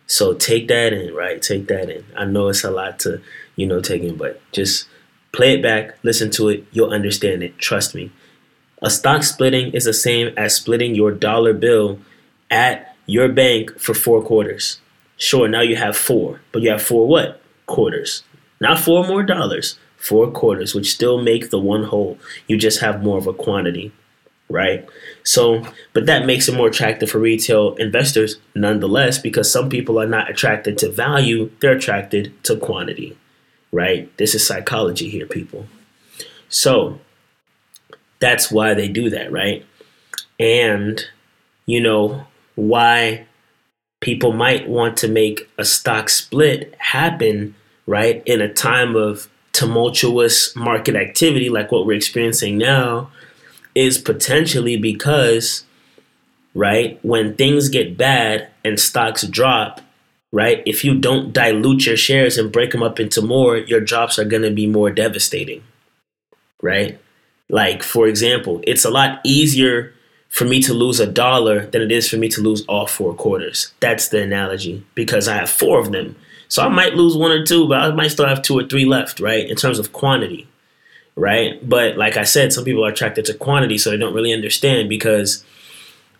So 0.08 0.34
take 0.34 0.68
that 0.70 0.94
in, 0.94 1.14
right? 1.14 1.40
Take 1.40 1.68
that 1.68 1.92
in. 1.92 2.04
I 2.18 2.26
know 2.26 2.48
it's 2.48 2.64
a 2.64 2.72
lot 2.72 2.98
to, 3.02 3.22
you 3.56 3.68
know, 3.68 3.82
take 3.82 4.02
in, 4.02 4.18
but 4.18 4.42
just 4.52 4.88
play 5.32 5.54
it 5.54 5.62
back, 5.62 5.96
listen 6.02 6.32
to 6.32 6.50
it, 6.50 6.66
you'll 6.72 6.90
understand 6.90 7.44
it. 7.44 7.60
Trust 7.60 7.94
me. 7.94 8.12
A 8.82 8.90
stock 8.90 9.22
splitting 9.22 9.72
is 9.72 9.86
the 9.86 9.94
same 9.94 10.34
as 10.36 10.56
splitting 10.56 10.96
your 10.96 11.12
dollar 11.12 11.54
bill 11.54 12.00
at 12.50 12.96
your 13.06 13.30
bank 13.30 13.80
for 13.80 13.94
four 13.94 14.24
quarters. 14.24 14.82
Sure, 15.18 15.48
now 15.48 15.62
you 15.62 15.76
have 15.76 15.96
four, 15.96 16.42
but 16.52 16.64
you 16.64 16.72
have 16.72 16.82
four 16.82 17.08
what? 17.08 17.44
Quarters. 17.68 18.24
Not 18.60 18.80
four 18.80 19.06
more 19.06 19.22
dollars, 19.22 19.78
four 20.04 20.30
quarters, 20.30 20.76
which 20.76 20.92
still 20.92 21.22
make 21.22 21.50
the 21.50 21.60
one 21.60 21.86
whole. 21.86 22.18
You 22.48 22.58
just 22.58 22.82
have 22.82 23.04
more 23.04 23.18
of 23.18 23.28
a 23.28 23.34
quantity 23.34 23.94
right? 24.50 24.88
So, 25.24 25.66
but 25.94 26.06
that 26.06 26.26
makes 26.26 26.48
it 26.48 26.56
more 26.56 26.68
attractive 26.68 27.10
for 27.10 27.18
retail 27.18 27.76
investors 27.76 28.36
nonetheless 28.54 29.18
because 29.18 29.52
some 29.52 29.70
people 29.70 30.00
are 30.00 30.06
not 30.06 30.30
attracted 30.30 30.78
to 30.80 30.92
value, 30.92 31.50
they're 31.60 31.78
attracted 31.78 32.32
to 32.44 32.58
quantity, 32.58 33.18
right? 33.72 34.16
This 34.18 34.36
is 34.36 34.46
psychology 34.46 35.10
here, 35.10 35.26
people. 35.26 35.66
So, 36.50 37.00
that's 38.20 38.52
why 38.52 38.74
they 38.74 38.88
do 38.88 39.10
that, 39.10 39.32
right? 39.32 39.66
And, 40.40 41.04
you 41.66 41.82
know, 41.82 42.28
why 42.56 43.26
people 44.02 44.34
might 44.34 44.68
want 44.68 44.98
to 44.98 45.08
make 45.08 45.50
a 45.58 45.66
stock 45.66 46.10
split 46.10 46.76
happen, 46.78 47.56
right, 47.88 48.22
in 48.26 48.40
a 48.40 48.54
time 48.54 48.96
of 48.96 49.30
tumultuous 49.54 50.56
market 50.56 50.96
activity 50.96 51.50
like 51.50 51.72
what 51.72 51.86
we're 51.86 51.96
experiencing 51.96 52.58
now 52.58 53.10
is 53.76 53.98
potentially 53.98 54.78
because, 54.78 55.64
right, 56.54 57.00
when 57.04 57.36
things 57.36 57.70
get 57.70 57.98
bad 57.98 58.50
and 58.66 58.80
stocks 58.80 59.24
drop, 59.24 59.82
right? 60.32 60.62
If 60.66 60.84
you 60.84 61.00
don't 61.00 61.32
dilute 61.32 61.86
your 61.86 61.98
shares 61.98 62.38
and 62.38 62.52
break 62.52 62.72
them 62.72 62.84
up 62.84 63.00
into 63.00 63.22
more, 63.22 63.58
your 63.58 63.80
drops 63.80 64.20
are 64.20 64.26
going 64.26 64.44
to 64.44 64.52
be 64.52 64.68
more 64.68 64.90
devastating, 64.90 65.64
right? 66.62 67.00
Like, 67.50 67.84
for 67.84 68.08
example, 68.08 68.62
it's 68.66 68.86
a 68.86 68.90
lot 68.90 69.20
easier 69.24 69.94
for 70.30 70.46
me 70.46 70.60
to 70.64 70.74
lose 70.74 71.00
a 71.00 71.06
dollar 71.06 71.68
than 71.68 71.84
it 71.84 71.92
is 71.92 72.10
for 72.10 72.18
me 72.18 72.28
to 72.30 72.42
lose 72.42 72.66
all 72.66 72.88
four 72.88 73.14
quarters. 73.14 73.72
That's 73.80 74.08
the 74.08 74.24
analogy 74.24 74.84
because 74.96 75.28
I 75.28 75.36
have 75.36 75.50
four 75.50 75.80
of 75.80 75.92
them. 75.92 76.16
So 76.54 76.62
I 76.62 76.68
might 76.70 76.94
lose 76.94 77.18
one 77.18 77.32
or 77.32 77.44
two, 77.44 77.68
but 77.68 77.82
I 77.82 77.90
might 77.94 78.10
still 78.10 78.28
have 78.28 78.44
two 78.44 78.60
or 78.60 78.64
three 78.68 78.86
left, 78.86 79.20
right? 79.20 79.50
In 79.50 79.56
terms 79.56 79.80
of 79.80 79.92
quantity, 79.92 80.48
right? 81.16 81.58
But 81.68 81.98
like 81.98 82.16
I 82.16 82.26
said, 82.26 82.54
some 82.54 82.64
people 82.64 82.86
are 82.86 82.92
attracted 82.92 83.26
to 83.26 83.34
quantity, 83.34 83.80
so 83.80 83.90
they 83.90 83.98
don't 83.98 84.14
really 84.14 84.32
understand 84.32 84.88
because, 84.88 85.44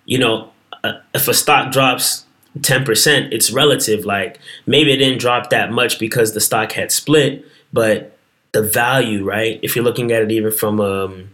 you 0.06 0.18
know, 0.18 0.50
uh, 0.84 0.94
if 1.14 1.28
a 1.28 1.36
stock 1.36 1.72
drops 1.72 2.26
10%, 2.62 3.32
it's 3.32 3.52
relative. 3.52 4.06
Like 4.06 4.40
maybe 4.66 4.92
it 4.92 4.98
didn't 4.98 5.20
drop 5.20 5.52
that 5.52 5.72
much 5.72 6.00
because 6.00 6.34
the 6.34 6.42
stock 6.42 6.72
had 6.72 6.92
split, 6.92 7.46
but 7.72 8.18
the 8.54 8.64
value, 8.64 9.24
right? 9.24 9.60
If 9.62 9.76
you're 9.76 9.86
looking 9.86 10.12
at 10.12 10.24
it 10.24 10.32
even 10.32 10.52
from 10.52 10.82
um 10.82 11.30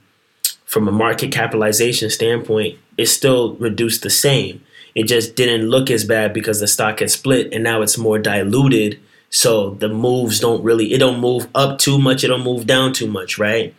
from 0.65 0.89
a 0.89 0.91
market 0.91 1.31
capitalization 1.31 2.09
standpoint, 2.09 2.77
it's 2.97 3.11
still 3.11 3.55
reduced 3.55 4.03
the 4.03 4.09
same. 4.09 4.61
It 4.95 5.03
just 5.03 5.35
didn't 5.35 5.69
look 5.69 5.89
as 5.89 6.03
bad 6.03 6.33
because 6.33 6.59
the 6.59 6.67
stock 6.67 6.99
had 6.99 7.11
split 7.11 7.53
and 7.53 7.63
now 7.63 7.81
it's 7.81 7.97
more 7.97 8.19
diluted. 8.19 8.99
So 9.29 9.71
the 9.71 9.89
moves 9.89 10.39
don't 10.39 10.63
really 10.63 10.93
it 10.93 10.99
don't 10.99 11.19
move 11.19 11.47
up 11.53 11.79
too 11.79 11.99
much, 11.99 12.23
it 12.23 12.27
don't 12.27 12.43
move 12.43 12.65
down 12.65 12.93
too 12.93 13.07
much, 13.07 13.37
right? 13.37 13.75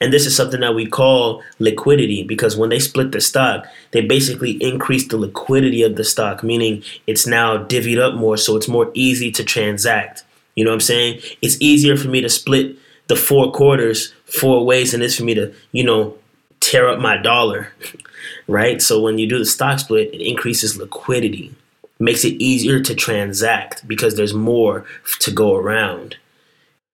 And 0.00 0.12
this 0.12 0.26
is 0.26 0.36
something 0.36 0.60
that 0.60 0.74
we 0.74 0.86
call 0.86 1.42
liquidity 1.58 2.22
because 2.22 2.56
when 2.56 2.68
they 2.68 2.78
split 2.78 3.12
the 3.12 3.20
stock, 3.20 3.66
they 3.92 4.02
basically 4.02 4.52
increase 4.62 5.08
the 5.08 5.16
liquidity 5.16 5.82
of 5.82 5.96
the 5.96 6.04
stock, 6.04 6.42
meaning 6.42 6.82
it's 7.06 7.26
now 7.26 7.56
divvied 7.56 7.98
up 7.98 8.14
more, 8.14 8.36
so 8.36 8.56
it's 8.56 8.68
more 8.68 8.90
easy 8.92 9.30
to 9.32 9.42
transact. 9.44 10.22
You 10.54 10.64
know 10.64 10.70
what 10.70 10.76
I'm 10.76 10.80
saying? 10.80 11.20
It's 11.40 11.60
easier 11.60 11.96
for 11.96 12.08
me 12.08 12.20
to 12.20 12.28
split 12.28 12.76
the 13.08 13.16
four 13.16 13.52
quarters 13.52 14.12
four 14.24 14.66
ways 14.66 14.92
than 14.92 15.00
it 15.02 15.06
is 15.06 15.16
for 15.16 15.24
me 15.24 15.34
to, 15.34 15.54
you 15.72 15.84
know, 15.84 16.16
tear 16.60 16.88
up 16.88 16.98
my 16.98 17.16
dollar, 17.16 17.72
right? 18.46 18.80
So 18.80 19.00
when 19.00 19.18
you 19.18 19.28
do 19.28 19.38
the 19.38 19.44
stock 19.44 19.78
split, 19.78 20.14
it 20.14 20.20
increases 20.20 20.76
liquidity, 20.76 21.54
makes 21.98 22.24
it 22.24 22.40
easier 22.40 22.80
to 22.80 22.94
transact 22.94 23.86
because 23.86 24.16
there's 24.16 24.34
more 24.34 24.84
to 25.20 25.30
go 25.30 25.56
around. 25.56 26.16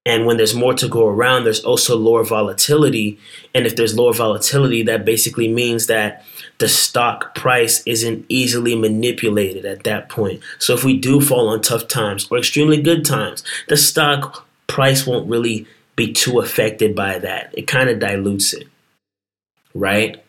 And 0.05 0.27
when 0.27 0.37
there's 0.37 0.55
more 0.55 0.75
to 0.75 0.89
go 0.89 1.07
around, 1.07 1.45
there's 1.45 1.65
also 1.65 1.97
lower 1.97 2.25
volatility. 2.25 3.21
And 3.55 3.67
if 3.67 3.77
there's 3.77 3.97
lower 3.97 4.13
volatility, 4.13 4.83
that 4.83 5.05
basically 5.05 5.47
means 5.47 5.87
that 5.87 6.25
the 6.59 6.69
stock 6.69 7.37
price 7.37 7.83
isn't 7.87 8.27
easily 8.29 8.75
manipulated 8.75 9.65
at 9.65 9.85
that 9.85 10.09
point. 10.09 10.41
So 10.59 10.75
if 10.75 10.83
we 10.83 10.99
do 10.99 11.21
fall 11.21 11.49
on 11.49 11.63
tough 11.63 11.87
times 11.87 12.27
or 12.31 12.39
extremely 12.39 12.83
good 12.83 13.05
times, 13.05 13.45
the 13.69 13.77
stock 13.77 14.47
price 14.67 15.07
won't 15.07 15.29
really 15.31 15.67
be 15.95 16.13
too 16.13 16.41
affected 16.41 16.97
by 16.97 17.19
that. 17.21 17.55
It 17.57 17.69
kind 17.69 17.89
of 17.89 18.01
dilutes 18.01 18.55
it, 18.55 18.67
right? 19.75 20.23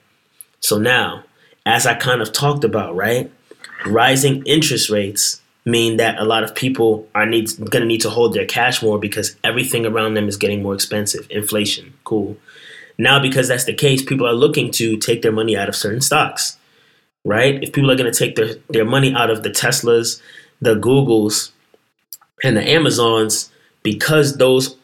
So 0.63 0.77
now, 0.77 1.25
as 1.65 1.85
I 1.85 1.93
kind 1.93 2.21
of 2.21 2.31
talked 2.31 2.63
about, 2.63 2.95
right? 2.95 3.29
Rising 3.85 4.43
interest 4.45 4.89
rates 4.89 5.41
mean 5.65 5.97
that 5.97 6.17
a 6.17 6.23
lot 6.23 6.43
of 6.43 6.55
people 6.55 7.07
are 7.13 7.25
need 7.25 7.49
going 7.57 7.81
to 7.81 7.85
need 7.85 8.01
to 8.01 8.09
hold 8.09 8.33
their 8.33 8.45
cash 8.45 8.81
more 8.81 8.97
because 8.97 9.35
everything 9.43 9.85
around 9.85 10.13
them 10.13 10.27
is 10.27 10.37
getting 10.37 10.63
more 10.63 10.73
expensive. 10.73 11.27
Inflation, 11.29 11.93
cool. 12.05 12.37
Now, 12.97 13.19
because 13.19 13.49
that's 13.49 13.65
the 13.65 13.73
case, 13.73 14.03
people 14.03 14.25
are 14.25 14.33
looking 14.33 14.71
to 14.71 14.97
take 14.97 15.21
their 15.21 15.31
money 15.31 15.57
out 15.57 15.67
of 15.67 15.75
certain 15.75 16.01
stocks, 16.01 16.57
right? 17.25 17.61
If 17.61 17.73
people 17.73 17.91
are 17.91 17.97
going 17.97 18.11
to 18.11 18.17
take 18.17 18.35
their, 18.35 18.55
their 18.69 18.85
money 18.85 19.13
out 19.13 19.29
of 19.29 19.43
the 19.43 19.49
Teslas, 19.49 20.21
the 20.61 20.75
Googles, 20.75 21.51
and 22.43 22.55
the 22.55 22.69
Amazons, 22.69 23.49
because 23.81 24.37
those 24.37 24.77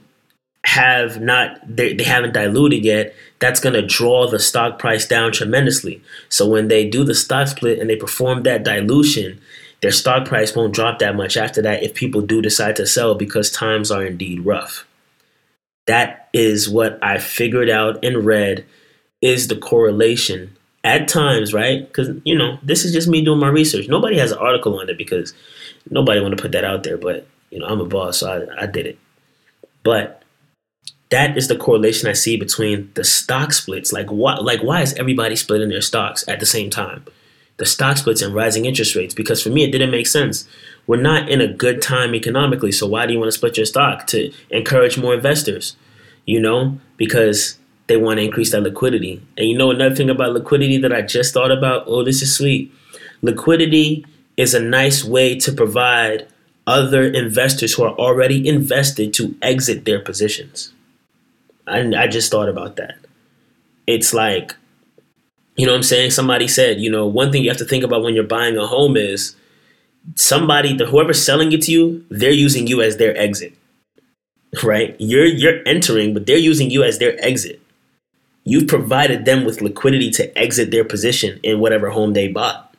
have 0.66 1.22
not 1.22 1.58
they, 1.66 1.94
they 1.94 2.04
haven't 2.04 2.34
diluted 2.34 2.84
yet 2.84 3.16
that's 3.39 3.62
going 3.62 3.74
to 3.74 3.86
draw 3.86 4.30
the 4.30 4.39
stock 4.39 4.78
price 4.78 5.08
down 5.08 5.32
tremendously 5.32 6.01
so 6.28 6.48
when 6.48 6.68
they 6.68 6.88
do 6.88 7.04
the 7.04 7.16
stock 7.16 7.48
split 7.48 7.80
and 7.80 7.89
they 7.89 7.96
perform 7.96 8.44
that 8.44 8.63
dilution 8.63 9.39
their 9.82 9.92
stock 9.92 10.28
price 10.28 10.56
won't 10.56 10.74
drop 10.74 11.00
that 11.00 11.16
much 11.16 11.38
after 11.38 11.62
that 11.62 11.84
if 11.84 11.94
people 11.94 12.22
do 12.22 12.42
decide 12.42 12.75
to 12.75 12.88
sell 12.88 13.16
because 13.16 13.50
times 13.50 13.92
are 13.92 14.06
indeed 14.06 14.46
rough. 14.46 14.86
That 15.88 16.30
is 16.34 16.70
what 16.70 17.00
I 17.01 17.18
figured 17.18 17.70
out 17.70 18.04
and 18.04 18.25
read 18.25 18.66
is 19.22 19.48
the 19.48 19.56
correlation 19.56 20.56
at 20.84 21.08
times, 21.08 21.54
right? 21.54 21.88
Because, 21.88 22.10
you 22.25 22.38
know, 22.38 22.58
this 22.62 22.86
is 22.86 22.94
just 22.94 23.08
me 23.08 23.24
doing 23.24 23.39
my 23.39 23.48
research. 23.48 23.88
Nobody 23.88 24.18
has 24.18 24.32
an 24.32 24.38
article 24.38 24.80
on 24.80 24.89
it 24.89 24.98
because 24.98 25.34
nobody 25.89 26.22
want 26.22 26.36
to 26.36 26.42
put 26.42 26.51
that 26.51 26.63
out 26.63 26.84
there, 26.84 26.98
but, 26.98 27.28
you 27.50 27.60
know, 27.60 27.66
I'm 27.66 27.82
a 27.82 27.86
boss, 27.86 28.20
so 28.20 28.48
I, 28.60 28.63
I 28.63 28.66
did 28.66 28.86
it. 28.86 29.00
But 29.84 30.24
that 31.10 31.38
is 31.38 31.48
the 31.48 31.58
correlation 31.58 32.08
I 32.08 32.13
see 32.13 32.38
between 32.38 32.92
the 32.94 33.04
stock 33.04 33.54
splits. 33.54 33.92
Like 33.92 34.12
what 34.12 34.44
like 34.44 34.62
why 34.62 34.82
is 34.82 34.94
everybody 34.94 35.36
splitting 35.36 35.70
their 35.70 35.82
stocks 35.82 36.28
at 36.28 36.39
the 36.39 36.46
same 36.46 36.70
time? 36.70 37.06
the 37.60 37.66
stock 37.66 37.98
splits 37.98 38.22
and 38.22 38.34
rising 38.34 38.66
interest 38.66 38.96
rates 38.96 39.13
because 39.13 39.44
for 39.44 39.50
me 39.50 39.63
it 39.63 39.72
didn't 39.72 39.92
make 39.92 40.08
sense. 40.08 40.48
We're 40.88 41.01
not 41.01 41.30
in 41.30 41.42
a 41.42 41.54
good 41.54 41.82
time 41.82 42.16
economically, 42.16 42.72
so 42.72 42.88
why 42.88 43.06
do 43.06 43.13
you 43.13 43.20
want 43.20 43.28
to 43.28 43.38
split 43.38 43.58
your 43.58 43.66
stock 43.66 44.08
to 44.08 44.32
encourage 44.50 44.98
more 44.98 45.13
investors? 45.13 45.75
You 46.25 46.39
know, 46.39 46.80
because 46.98 47.60
they 47.88 47.98
want 47.98 48.18
to 48.18 48.24
increase 48.24 48.51
that 48.51 48.62
liquidity. 48.62 49.22
And 49.38 49.48
you 49.48 49.58
know 49.58 49.72
another 49.72 49.96
thing 49.96 50.10
about 50.10 50.34
liquidity 50.34 50.78
that 50.78 50.94
I 50.94 51.01
just 51.01 51.34
thought 51.34 51.51
about? 51.51 51.84
Oh, 51.86 52.04
this 52.04 52.22
is 52.22 52.36
sweet. 52.36 52.74
Liquidity 53.22 54.06
is 54.38 54.54
a 54.54 54.62
nice 54.62 55.04
way 55.04 55.38
to 55.39 55.51
provide 55.51 56.28
other 56.66 57.04
investors 57.04 57.74
who 57.74 57.84
are 57.84 57.96
already 57.96 58.48
invested 58.48 59.13
to 59.16 59.36
exit 59.42 59.86
their 59.86 60.00
positions. 60.00 60.72
I 61.70 62.08
just 62.08 62.32
thought 62.32 62.50
about 62.50 62.78
that. 62.78 62.98
It's 63.88 64.14
like 64.14 64.56
you 65.60 65.66
know 65.66 65.74
what 65.74 65.80
I'm 65.80 65.84
saying? 65.84 66.12
Somebody 66.12 66.48
said, 66.48 66.80
you 66.80 66.90
know, 66.90 67.06
one 67.06 67.34
thing 67.34 67.44
you 67.44 67.50
have 67.50 67.58
to 67.58 67.66
think 67.66 67.84
about 67.84 68.02
when 68.02 68.16
you're 68.16 68.24
buying 68.24 68.56
a 68.56 68.66
home 68.66 68.96
is 68.96 69.36
somebody, 70.16 70.74
the 70.74 70.86
whoever's 70.86 71.22
selling 71.22 71.52
it 71.52 71.64
to 71.64 71.72
you, 71.74 72.06
they're 72.10 72.32
using 72.32 72.66
you 72.66 72.82
as 72.82 72.96
their 72.96 73.14
exit. 73.18 73.54
Right? 74.64 74.96
You're 75.00 75.26
you're 75.26 75.60
entering, 75.66 76.14
but 76.14 76.26
they're 76.26 76.38
using 76.38 76.72
you 76.72 76.82
as 76.84 77.00
their 77.00 77.22
exit. 77.24 77.62
You've 78.46 78.70
provided 78.70 79.26
them 79.26 79.44
with 79.44 79.62
liquidity 79.62 80.10
to 80.12 80.38
exit 80.38 80.72
their 80.72 80.86
position 80.86 81.42
in 81.44 81.60
whatever 81.60 81.90
home 81.90 82.14
they 82.14 82.30
bought. 82.30 82.74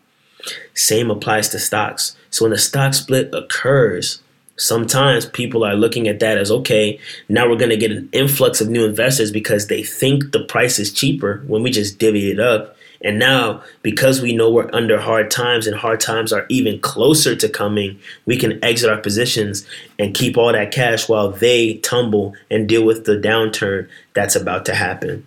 Same 0.72 1.10
applies 1.10 1.50
to 1.50 1.58
stocks. 1.58 2.16
So 2.30 2.46
when 2.46 2.52
the 2.52 2.58
stock 2.58 2.94
split 2.94 3.28
occurs, 3.34 4.22
sometimes 4.60 5.26
people 5.26 5.64
are 5.64 5.74
looking 5.74 6.06
at 6.06 6.20
that 6.20 6.38
as 6.38 6.50
okay, 6.50 6.98
now 7.28 7.48
we're 7.48 7.56
going 7.56 7.70
to 7.70 7.76
get 7.76 7.90
an 7.90 8.08
influx 8.12 8.60
of 8.60 8.68
new 8.68 8.84
investors 8.84 9.32
because 9.32 9.66
they 9.66 9.82
think 9.82 10.32
the 10.32 10.44
price 10.44 10.78
is 10.78 10.92
cheaper 10.92 11.42
when 11.46 11.62
we 11.62 11.70
just 11.70 11.98
divvy 11.98 12.30
it 12.30 12.38
up. 12.38 12.76
And 13.02 13.18
now, 13.18 13.62
because 13.80 14.20
we 14.20 14.36
know 14.36 14.50
we're 14.50 14.68
under 14.74 15.00
hard 15.00 15.30
times 15.30 15.66
and 15.66 15.74
hard 15.74 16.00
times 16.00 16.34
are 16.34 16.44
even 16.50 16.78
closer 16.80 17.34
to 17.34 17.48
coming, 17.48 17.98
we 18.26 18.36
can 18.36 18.62
exit 18.62 18.90
our 18.90 18.98
positions 18.98 19.66
and 19.98 20.14
keep 20.14 20.36
all 20.36 20.52
that 20.52 20.70
cash 20.70 21.08
while 21.08 21.30
they 21.30 21.78
tumble 21.78 22.34
and 22.50 22.68
deal 22.68 22.84
with 22.84 23.06
the 23.06 23.16
downturn 23.16 23.88
that's 24.12 24.36
about 24.36 24.66
to 24.66 24.74
happen. 24.74 25.26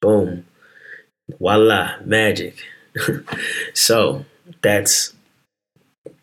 Boom. 0.00 0.44
Voila, 1.38 1.94
magic. 2.04 2.56
so 3.74 4.24
that's 4.62 5.12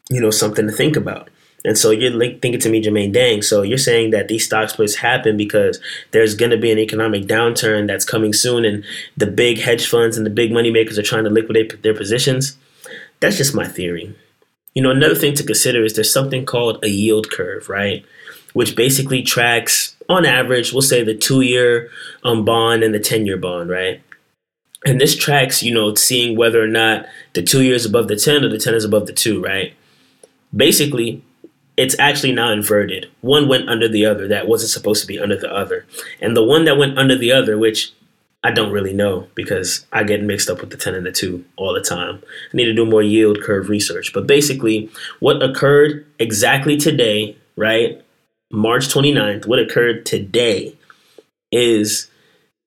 you 0.09 0.19
know 0.19 0.31
something 0.31 0.67
to 0.67 0.73
think 0.73 0.97
about. 0.97 1.29
And 1.65 1.77
so 1.77 1.91
you're 1.91 2.11
thinking 2.11 2.59
to 2.59 2.69
me, 2.69 2.83
Jermaine, 2.83 3.13
dang, 3.13 3.41
so 3.41 3.61
you're 3.61 3.77
saying 3.77 4.09
that 4.11 4.27
these 4.27 4.45
stock 4.45 4.69
splits 4.69 4.95
happen 4.95 5.37
because 5.37 5.79
there's 6.11 6.35
going 6.35 6.51
to 6.51 6.57
be 6.57 6.71
an 6.71 6.77
economic 6.77 7.23
downturn 7.23 7.87
that's 7.87 8.03
coming 8.03 8.33
soon 8.33 8.65
and 8.65 8.83
the 9.15 9.27
big 9.27 9.59
hedge 9.59 9.87
funds 9.87 10.17
and 10.17 10.25
the 10.25 10.29
big 10.29 10.51
money 10.51 10.71
makers 10.71 10.99
are 10.99 11.03
trying 11.03 11.23
to 11.23 11.29
liquidate 11.29 11.81
their 11.81 11.93
positions? 11.93 12.57
That's 13.21 13.37
just 13.37 13.55
my 13.55 13.65
theory. 13.65 14.13
You 14.73 14.81
know, 14.81 14.91
another 14.91 15.15
thing 15.15 15.35
to 15.35 15.43
consider 15.43 15.83
is 15.83 15.93
there's 15.93 16.11
something 16.11 16.45
called 16.45 16.83
a 16.83 16.89
yield 16.89 17.31
curve, 17.31 17.69
right? 17.69 18.03
Which 18.51 18.75
basically 18.75 19.21
tracks, 19.21 19.95
on 20.09 20.25
average, 20.25 20.73
we'll 20.73 20.81
say 20.81 21.03
the 21.03 21.15
two 21.15 21.41
year 21.41 21.89
um, 22.23 22.43
bond 22.43 22.83
and 22.83 22.93
the 22.93 22.99
10 22.99 23.25
year 23.25 23.37
bond, 23.37 23.69
right? 23.69 24.01
And 24.85 24.99
this 24.99 25.15
tracks, 25.15 25.63
you 25.63 25.73
know, 25.73 25.95
seeing 25.95 26.35
whether 26.35 26.61
or 26.61 26.67
not 26.67 27.05
the 27.33 27.41
two 27.41 27.63
years 27.63 27.85
above 27.85 28.09
the 28.09 28.17
10 28.17 28.43
or 28.43 28.49
the 28.49 28.57
10 28.57 28.73
is 28.73 28.83
above 28.83 29.07
the 29.07 29.13
two, 29.13 29.41
right? 29.41 29.73
Basically, 30.53 31.23
it's 31.77 31.97
actually 31.99 32.33
now 32.33 32.51
inverted. 32.51 33.09
One 33.21 33.47
went 33.47 33.69
under 33.69 33.87
the 33.87 34.05
other 34.05 34.27
that 34.27 34.47
wasn't 34.47 34.71
supposed 34.71 35.01
to 35.01 35.07
be 35.07 35.19
under 35.19 35.35
the 35.35 35.51
other. 35.51 35.85
And 36.21 36.37
the 36.37 36.43
one 36.43 36.65
that 36.65 36.77
went 36.77 36.97
under 36.97 37.17
the 37.17 37.31
other, 37.31 37.57
which 37.57 37.91
I 38.43 38.51
don't 38.51 38.71
really 38.71 38.93
know 38.93 39.27
because 39.35 39.85
I 39.91 40.03
get 40.03 40.21
mixed 40.21 40.49
up 40.49 40.59
with 40.59 40.69
the 40.69 40.77
10 40.77 40.95
and 40.95 41.05
the 41.05 41.11
2 41.11 41.43
all 41.55 41.73
the 41.73 41.81
time. 41.81 42.21
I 42.53 42.57
need 42.57 42.65
to 42.65 42.73
do 42.73 42.85
more 42.85 43.01
yield 43.01 43.41
curve 43.41 43.69
research. 43.69 44.13
But 44.13 44.27
basically, 44.27 44.91
what 45.19 45.41
occurred 45.41 46.05
exactly 46.19 46.77
today, 46.77 47.37
right? 47.55 48.01
March 48.51 48.87
29th, 48.89 49.47
what 49.47 49.59
occurred 49.59 50.05
today 50.05 50.75
is 51.51 52.09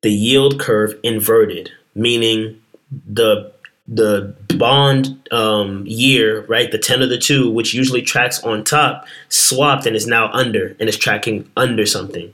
the 0.03 0.11
yield 0.11 0.59
curve 0.59 0.99
inverted, 1.03 1.71
meaning 1.95 2.61
the 2.91 3.53
the 3.89 4.35
bond 4.59 5.29
um, 5.33 5.85
year, 5.87 6.45
right, 6.47 6.71
the 6.71 6.79
10 6.79 7.03
of 7.03 7.09
the 7.09 7.19
2, 7.19 7.51
which 7.51 7.75
usually 7.75 8.03
tracks 8.03 8.43
on 8.43 8.65
top, 8.65 9.07
swapped 9.29 9.87
and 9.87 9.97
is 9.97 10.07
now 10.07 10.31
under 10.33 10.77
and 10.81 10.89
is 10.89 10.97
tracking 10.97 11.51
under 11.57 11.87
something. 11.87 12.33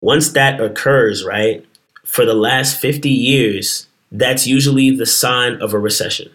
Once 0.00 0.32
that 0.32 0.60
occurs, 0.60 1.24
right, 1.24 1.64
for 2.04 2.24
the 2.24 2.34
last 2.34 2.80
50 2.80 3.08
years, 3.08 3.86
that's 4.10 4.46
usually 4.46 4.94
the 4.94 5.06
sign 5.06 5.60
of 5.60 5.74
a 5.74 5.78
recession. 5.78 6.30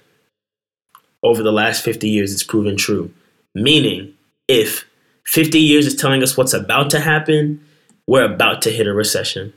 Over 1.23 1.43
the 1.43 1.51
last 1.51 1.83
50 1.83 2.09
years, 2.09 2.33
it's 2.33 2.43
proven 2.43 2.77
true. 2.77 3.13
Meaning, 3.53 4.13
if 4.47 4.85
50 5.25 5.59
years 5.59 5.85
is 5.85 5.95
telling 5.95 6.23
us 6.23 6.37
what's 6.37 6.53
about 6.53 6.89
to 6.91 6.99
happen, 6.99 7.63
we're 8.07 8.31
about 8.31 8.61
to 8.63 8.71
hit 8.71 8.87
a 8.87 8.93
recession, 8.93 9.53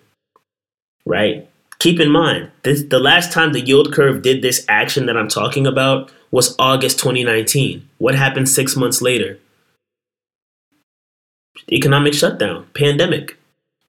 right? 1.07 1.50
Keep 1.81 1.99
in 1.99 2.11
mind, 2.11 2.51
this, 2.63 2.83
the 2.83 2.99
last 2.99 3.33
time 3.33 3.53
the 3.53 3.61
yield 3.61 3.91
curve 3.91 4.21
did 4.21 4.43
this 4.43 4.67
action 4.69 5.07
that 5.07 5.17
I'm 5.17 5.29
talking 5.29 5.67
about 5.67 6.13
was 6.31 6.55
August 6.59 6.99
2019. 6.99 7.89
What 7.97 8.15
happened 8.15 8.51
six 8.51 8.77
months 8.77 9.01
later? 9.01 9.39
Economic 11.73 12.13
shutdown, 12.13 12.67
pandemic. 12.75 13.39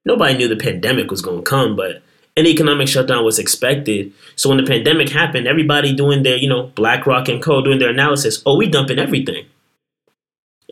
Nobody 0.06 0.36
knew 0.36 0.48
the 0.48 0.56
pandemic 0.56 1.10
was 1.10 1.20
going 1.20 1.44
to 1.44 1.50
come, 1.50 1.76
but 1.76 2.02
an 2.34 2.46
economic 2.46 2.88
shutdown 2.88 3.26
was 3.26 3.38
expected. 3.38 4.10
So 4.36 4.48
when 4.48 4.56
the 4.56 4.64
pandemic 4.66 5.10
happened, 5.10 5.46
everybody 5.46 5.94
doing 5.94 6.22
their, 6.22 6.38
you 6.38 6.48
know, 6.48 6.68
BlackRock 6.68 7.28
and 7.28 7.42
Co. 7.42 7.60
doing 7.60 7.78
their 7.78 7.90
analysis, 7.90 8.42
oh, 8.46 8.56
we 8.56 8.68
dumping 8.68 8.98
everything. 8.98 9.44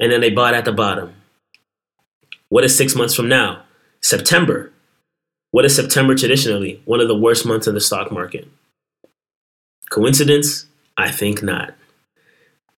And 0.01 0.11
then 0.11 0.23
they 0.23 0.31
bought 0.31 0.55
at 0.55 0.65
the 0.65 0.73
bottom. 0.73 1.13
What 2.49 2.65
is 2.65 2.75
six 2.75 2.97
months 2.97 3.15
from 3.15 3.29
now? 3.29 3.65
September. 4.01 4.70
What 5.51 5.65
is 5.65 5.75
September 5.75 6.15
traditionally? 6.15 6.81
One 6.85 7.01
of 7.01 7.09
the 7.09 7.17
worst 7.17 7.45
months 7.45 7.67
in 7.67 7.75
the 7.75 7.81
stock 7.81 8.13
market. 8.13 8.49
Coincidence? 9.91 10.67
I 10.97 11.11
think 11.11 11.43
not. 11.43 11.75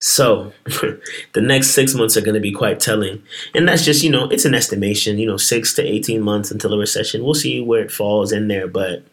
So, 0.00 0.52
the 0.64 1.41
next 1.41 1.71
six 1.71 1.95
months 1.95 2.17
are 2.17 2.23
going 2.23 2.35
to 2.35 2.41
be 2.41 2.50
quite 2.50 2.81
telling. 2.81 3.23
And 3.55 3.69
that's 3.69 3.85
just, 3.85 4.02
you 4.02 4.11
know, 4.11 4.29
it's 4.31 4.45
an 4.45 4.55
estimation, 4.55 5.19
you 5.19 5.26
know, 5.26 5.37
six 5.37 5.75
to 5.75 5.83
18 5.83 6.21
months 6.23 6.50
until 6.50 6.75
a 6.75 6.79
recession. 6.79 7.23
We'll 7.23 7.35
see 7.35 7.61
where 7.61 7.83
it 7.83 7.93
falls 7.93 8.33
in 8.33 8.49
there. 8.49 8.67
But 8.67 9.05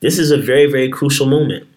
this 0.00 0.18
is 0.18 0.30
a 0.30 0.38
very, 0.38 0.70
very 0.70 0.88
crucial 0.88 1.26
moment 1.26 1.68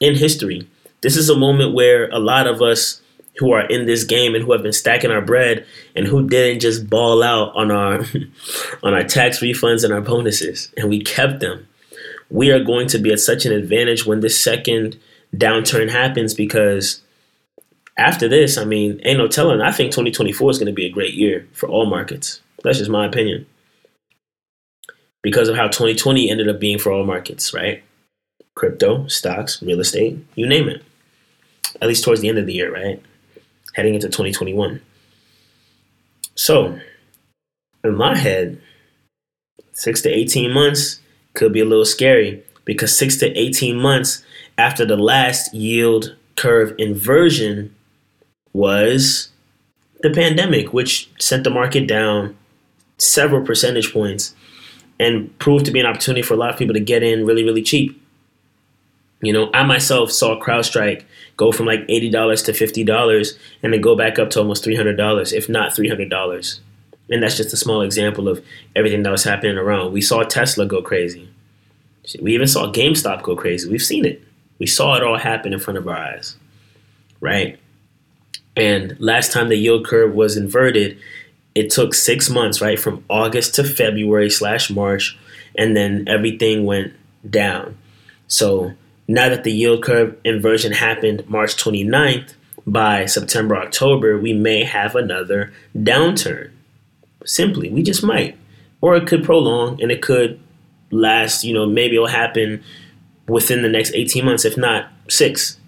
in 0.00 0.14
history. 0.14 0.68
This 1.00 1.16
is 1.16 1.28
a 1.28 1.36
moment 1.36 1.74
where 1.74 2.08
a 2.10 2.18
lot 2.18 2.46
of 2.46 2.62
us 2.62 3.00
who 3.38 3.52
are 3.52 3.66
in 3.66 3.86
this 3.86 4.04
game 4.04 4.34
and 4.34 4.44
who 4.44 4.52
have 4.52 4.62
been 4.62 4.72
stacking 4.72 5.10
our 5.10 5.20
bread 5.20 5.66
and 5.96 6.06
who 6.06 6.28
didn't 6.28 6.60
just 6.60 6.88
ball 6.88 7.22
out 7.22 7.54
on 7.56 7.70
our 7.70 8.04
on 8.82 8.94
our 8.94 9.04
tax 9.04 9.40
refunds 9.40 9.84
and 9.84 9.92
our 9.92 10.00
bonuses 10.00 10.72
and 10.76 10.88
we 10.88 11.02
kept 11.02 11.40
them 11.40 11.66
we 12.30 12.50
are 12.50 12.62
going 12.62 12.88
to 12.88 12.98
be 12.98 13.12
at 13.12 13.20
such 13.20 13.46
an 13.46 13.52
advantage 13.52 14.06
when 14.06 14.20
this 14.20 14.40
second 14.40 14.98
downturn 15.36 15.90
happens 15.90 16.34
because 16.34 17.00
after 17.96 18.28
this, 18.28 18.58
I 18.58 18.64
mean, 18.64 19.00
ain't 19.04 19.18
no 19.18 19.28
telling. 19.28 19.60
I 19.60 19.70
think 19.70 19.92
2024 19.92 20.50
is 20.50 20.58
going 20.58 20.66
to 20.66 20.72
be 20.72 20.86
a 20.86 20.90
great 20.90 21.14
year 21.14 21.46
for 21.52 21.68
all 21.68 21.86
markets. 21.86 22.40
That's 22.62 22.78
just 22.78 22.90
my 22.90 23.06
opinion. 23.06 23.46
Because 25.22 25.48
of 25.48 25.56
how 25.56 25.68
2020 25.68 26.28
ended 26.28 26.48
up 26.48 26.60
being 26.60 26.78
for 26.78 26.92
all 26.92 27.04
markets, 27.04 27.54
right? 27.54 27.82
Crypto, 28.54 29.06
stocks, 29.06 29.62
real 29.62 29.80
estate, 29.80 30.18
you 30.34 30.46
name 30.46 30.68
it. 30.68 30.82
At 31.80 31.88
least 31.88 32.04
towards 32.04 32.20
the 32.20 32.28
end 32.28 32.38
of 32.38 32.46
the 32.46 32.52
year, 32.52 32.72
right? 32.72 33.02
Heading 33.74 33.94
into 33.94 34.08
2021. 34.08 34.80
So, 36.34 36.78
in 37.82 37.94
my 37.96 38.16
head, 38.16 38.60
six 39.72 40.00
to 40.02 40.10
18 40.10 40.52
months 40.52 41.00
could 41.34 41.52
be 41.52 41.60
a 41.60 41.64
little 41.64 41.84
scary 41.84 42.42
because 42.64 42.96
six 42.96 43.16
to 43.18 43.26
18 43.38 43.76
months 43.76 44.24
after 44.56 44.86
the 44.86 44.96
last 44.96 45.52
yield 45.52 46.16
curve 46.36 46.74
inversion 46.78 47.74
was 48.52 49.30
the 50.00 50.10
pandemic, 50.10 50.72
which 50.72 51.10
sent 51.18 51.44
the 51.44 51.50
market 51.50 51.86
down 51.86 52.36
several 52.98 53.44
percentage 53.44 53.92
points 53.92 54.34
and 55.00 55.36
proved 55.38 55.66
to 55.66 55.72
be 55.72 55.80
an 55.80 55.86
opportunity 55.86 56.22
for 56.22 56.34
a 56.34 56.36
lot 56.36 56.50
of 56.50 56.58
people 56.58 56.74
to 56.74 56.80
get 56.80 57.02
in 57.02 57.26
really, 57.26 57.44
really 57.44 57.62
cheap. 57.62 58.00
You 59.24 59.32
know, 59.32 59.50
I 59.52 59.64
myself 59.64 60.10
saw 60.10 60.40
CrowdStrike 60.40 61.04
go 61.36 61.52
from 61.52 61.66
like 61.66 61.80
$80 61.88 62.44
to 62.44 62.52
$50 62.52 63.38
and 63.62 63.72
then 63.72 63.80
go 63.80 63.96
back 63.96 64.18
up 64.18 64.30
to 64.30 64.38
almost 64.40 64.64
$300, 64.64 65.32
if 65.32 65.48
not 65.48 65.72
$300. 65.72 66.60
And 67.10 67.22
that's 67.22 67.36
just 67.36 67.52
a 67.52 67.56
small 67.56 67.82
example 67.82 68.28
of 68.28 68.44
everything 68.74 69.02
that 69.02 69.10
was 69.10 69.24
happening 69.24 69.58
around. 69.58 69.92
We 69.92 70.00
saw 70.00 70.22
Tesla 70.22 70.66
go 70.66 70.80
crazy. 70.82 71.28
We 72.20 72.34
even 72.34 72.46
saw 72.46 72.70
GameStop 72.70 73.22
go 73.22 73.36
crazy. 73.36 73.70
We've 73.70 73.82
seen 73.82 74.04
it. 74.04 74.22
We 74.58 74.66
saw 74.66 74.94
it 74.94 75.02
all 75.02 75.18
happen 75.18 75.52
in 75.52 75.58
front 75.58 75.78
of 75.78 75.88
our 75.88 75.96
eyes, 75.96 76.36
right? 77.20 77.58
And 78.56 78.96
last 79.00 79.32
time 79.32 79.48
the 79.48 79.56
yield 79.56 79.86
curve 79.86 80.14
was 80.14 80.36
inverted, 80.36 80.98
it 81.54 81.70
took 81.70 81.94
six 81.94 82.30
months, 82.30 82.60
right, 82.60 82.78
from 82.78 83.04
August 83.08 83.54
to 83.56 83.64
February 83.64 84.30
slash 84.30 84.70
March, 84.70 85.18
and 85.56 85.76
then 85.76 86.04
everything 86.08 86.64
went 86.64 86.92
down. 87.28 87.76
So 88.28 88.74
now 89.06 89.28
that 89.28 89.44
the 89.44 89.52
yield 89.52 89.82
curve 89.82 90.16
inversion 90.24 90.72
happened 90.72 91.28
March 91.28 91.56
29th, 91.56 92.34
by 92.66 93.06
September, 93.06 93.56
October, 93.56 94.18
we 94.18 94.32
may 94.32 94.64
have 94.64 94.96
another 94.96 95.52
downturn. 95.76 96.50
Simply, 97.24 97.70
we 97.70 97.82
just 97.82 98.02
might. 98.02 98.36
Or 98.80 98.96
it 98.96 99.06
could 99.06 99.24
prolong 99.24 99.80
and 99.82 99.90
it 99.90 100.02
could 100.02 100.40
last, 100.90 101.44
you 101.44 101.52
know, 101.52 101.66
maybe 101.66 101.96
it'll 101.96 102.06
happen 102.06 102.62
within 103.28 103.62
the 103.62 103.68
next 103.68 103.92
18 103.94 104.24
months, 104.24 104.44
if 104.44 104.56
not 104.56 104.90
six. 105.08 105.58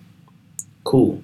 Cool. 0.84 1.22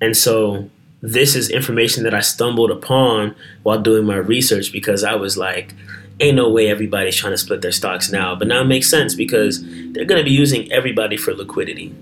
And 0.00 0.16
so 0.16 0.70
this 1.00 1.34
is 1.34 1.50
information 1.50 2.04
that 2.04 2.14
I 2.14 2.20
stumbled 2.20 2.70
upon 2.70 3.34
while 3.62 3.80
doing 3.80 4.04
my 4.04 4.16
research 4.16 4.72
because 4.72 5.04
I 5.04 5.14
was 5.14 5.36
like, 5.36 5.74
ain't 6.20 6.36
no 6.36 6.50
way 6.50 6.68
everybody's 6.68 7.16
trying 7.16 7.32
to 7.32 7.38
split 7.38 7.62
their 7.62 7.72
stocks 7.72 8.10
now. 8.10 8.34
But 8.34 8.48
now 8.48 8.62
it 8.62 8.66
makes 8.66 8.88
sense 8.88 9.14
because 9.14 9.62
they're 9.92 10.04
going 10.04 10.20
to 10.20 10.24
be 10.24 10.30
using 10.30 10.70
everybody 10.72 11.16
for 11.16 11.34
liquidity. 11.34 11.94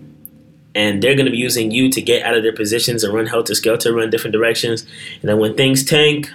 And 0.75 1.03
they're 1.03 1.15
going 1.15 1.27
to 1.27 1.33
be 1.33 1.39
using 1.39 1.71
you 1.71 1.89
to 1.91 2.03
get 2.03 2.25
out 2.25 2.37
of 2.37 2.43
their 2.43 2.53
positions 2.53 3.05
and 3.05 3.15
run 3.15 3.27
helter 3.27 3.55
skelter, 3.55 3.93
run 3.95 4.11
different 4.11 4.33
directions. 4.33 4.83
And 5.21 5.29
then 5.29 5.39
when 5.39 5.57
things 5.57 5.85
tank, 5.85 6.29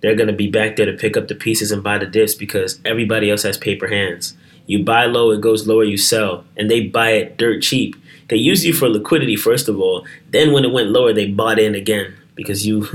they're 0.00 0.14
going 0.14 0.28
to 0.28 0.34
be 0.34 0.50
back 0.50 0.76
there 0.76 0.86
to 0.86 0.94
pick 0.94 1.16
up 1.16 1.28
the 1.28 1.34
pieces 1.34 1.70
and 1.70 1.82
buy 1.82 1.98
the 1.98 2.06
dips 2.06 2.34
because 2.34 2.80
everybody 2.84 3.30
else 3.30 3.42
has 3.42 3.58
paper 3.58 3.88
hands. 3.88 4.36
You 4.66 4.82
buy 4.82 5.04
low, 5.06 5.30
it 5.30 5.42
goes 5.42 5.66
lower, 5.66 5.84
you 5.84 5.98
sell. 5.98 6.44
And 6.56 6.70
they 6.70 6.86
buy 6.86 7.10
it 7.10 7.36
dirt 7.36 7.62
cheap 7.62 7.96
they 8.28 8.36
used 8.36 8.64
you 8.64 8.72
for 8.72 8.88
liquidity 8.88 9.36
first 9.36 9.68
of 9.68 9.78
all. 9.78 10.06
Then 10.30 10.52
when 10.52 10.64
it 10.64 10.72
went 10.72 10.90
lower, 10.90 11.12
they 11.12 11.26
bought 11.26 11.58
in 11.58 11.74
again 11.74 12.14
because 12.34 12.66
you. 12.66 12.86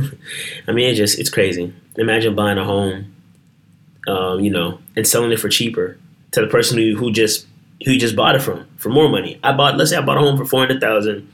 I 0.67 0.71
mean, 0.71 0.89
it 0.89 0.95
just 0.95 1.19
it's 1.19 1.29
crazy. 1.29 1.73
Imagine 1.95 2.35
buying 2.35 2.57
a 2.57 2.63
home, 2.63 3.13
um, 4.09 4.39
you 4.39 4.49
know, 4.49 4.79
and 4.95 5.07
selling 5.07 5.31
it 5.31 5.39
for 5.39 5.49
cheaper 5.49 5.97
to 6.31 6.41
the 6.41 6.47
person 6.47 6.77
who, 6.77 6.95
who 6.95 7.11
just 7.11 7.47
who 7.85 7.97
just 7.97 8.15
bought 8.15 8.35
it 8.35 8.41
from 8.41 8.67
for 8.77 8.89
more 8.89 9.09
money. 9.09 9.39
I 9.43 9.55
bought 9.55 9.77
let's 9.77 9.91
say 9.91 9.97
I 9.97 10.01
bought 10.01 10.17
a 10.17 10.21
home 10.21 10.37
for 10.37 10.45
four 10.45 10.59
hundred 10.59 10.81
thousand 10.81 11.31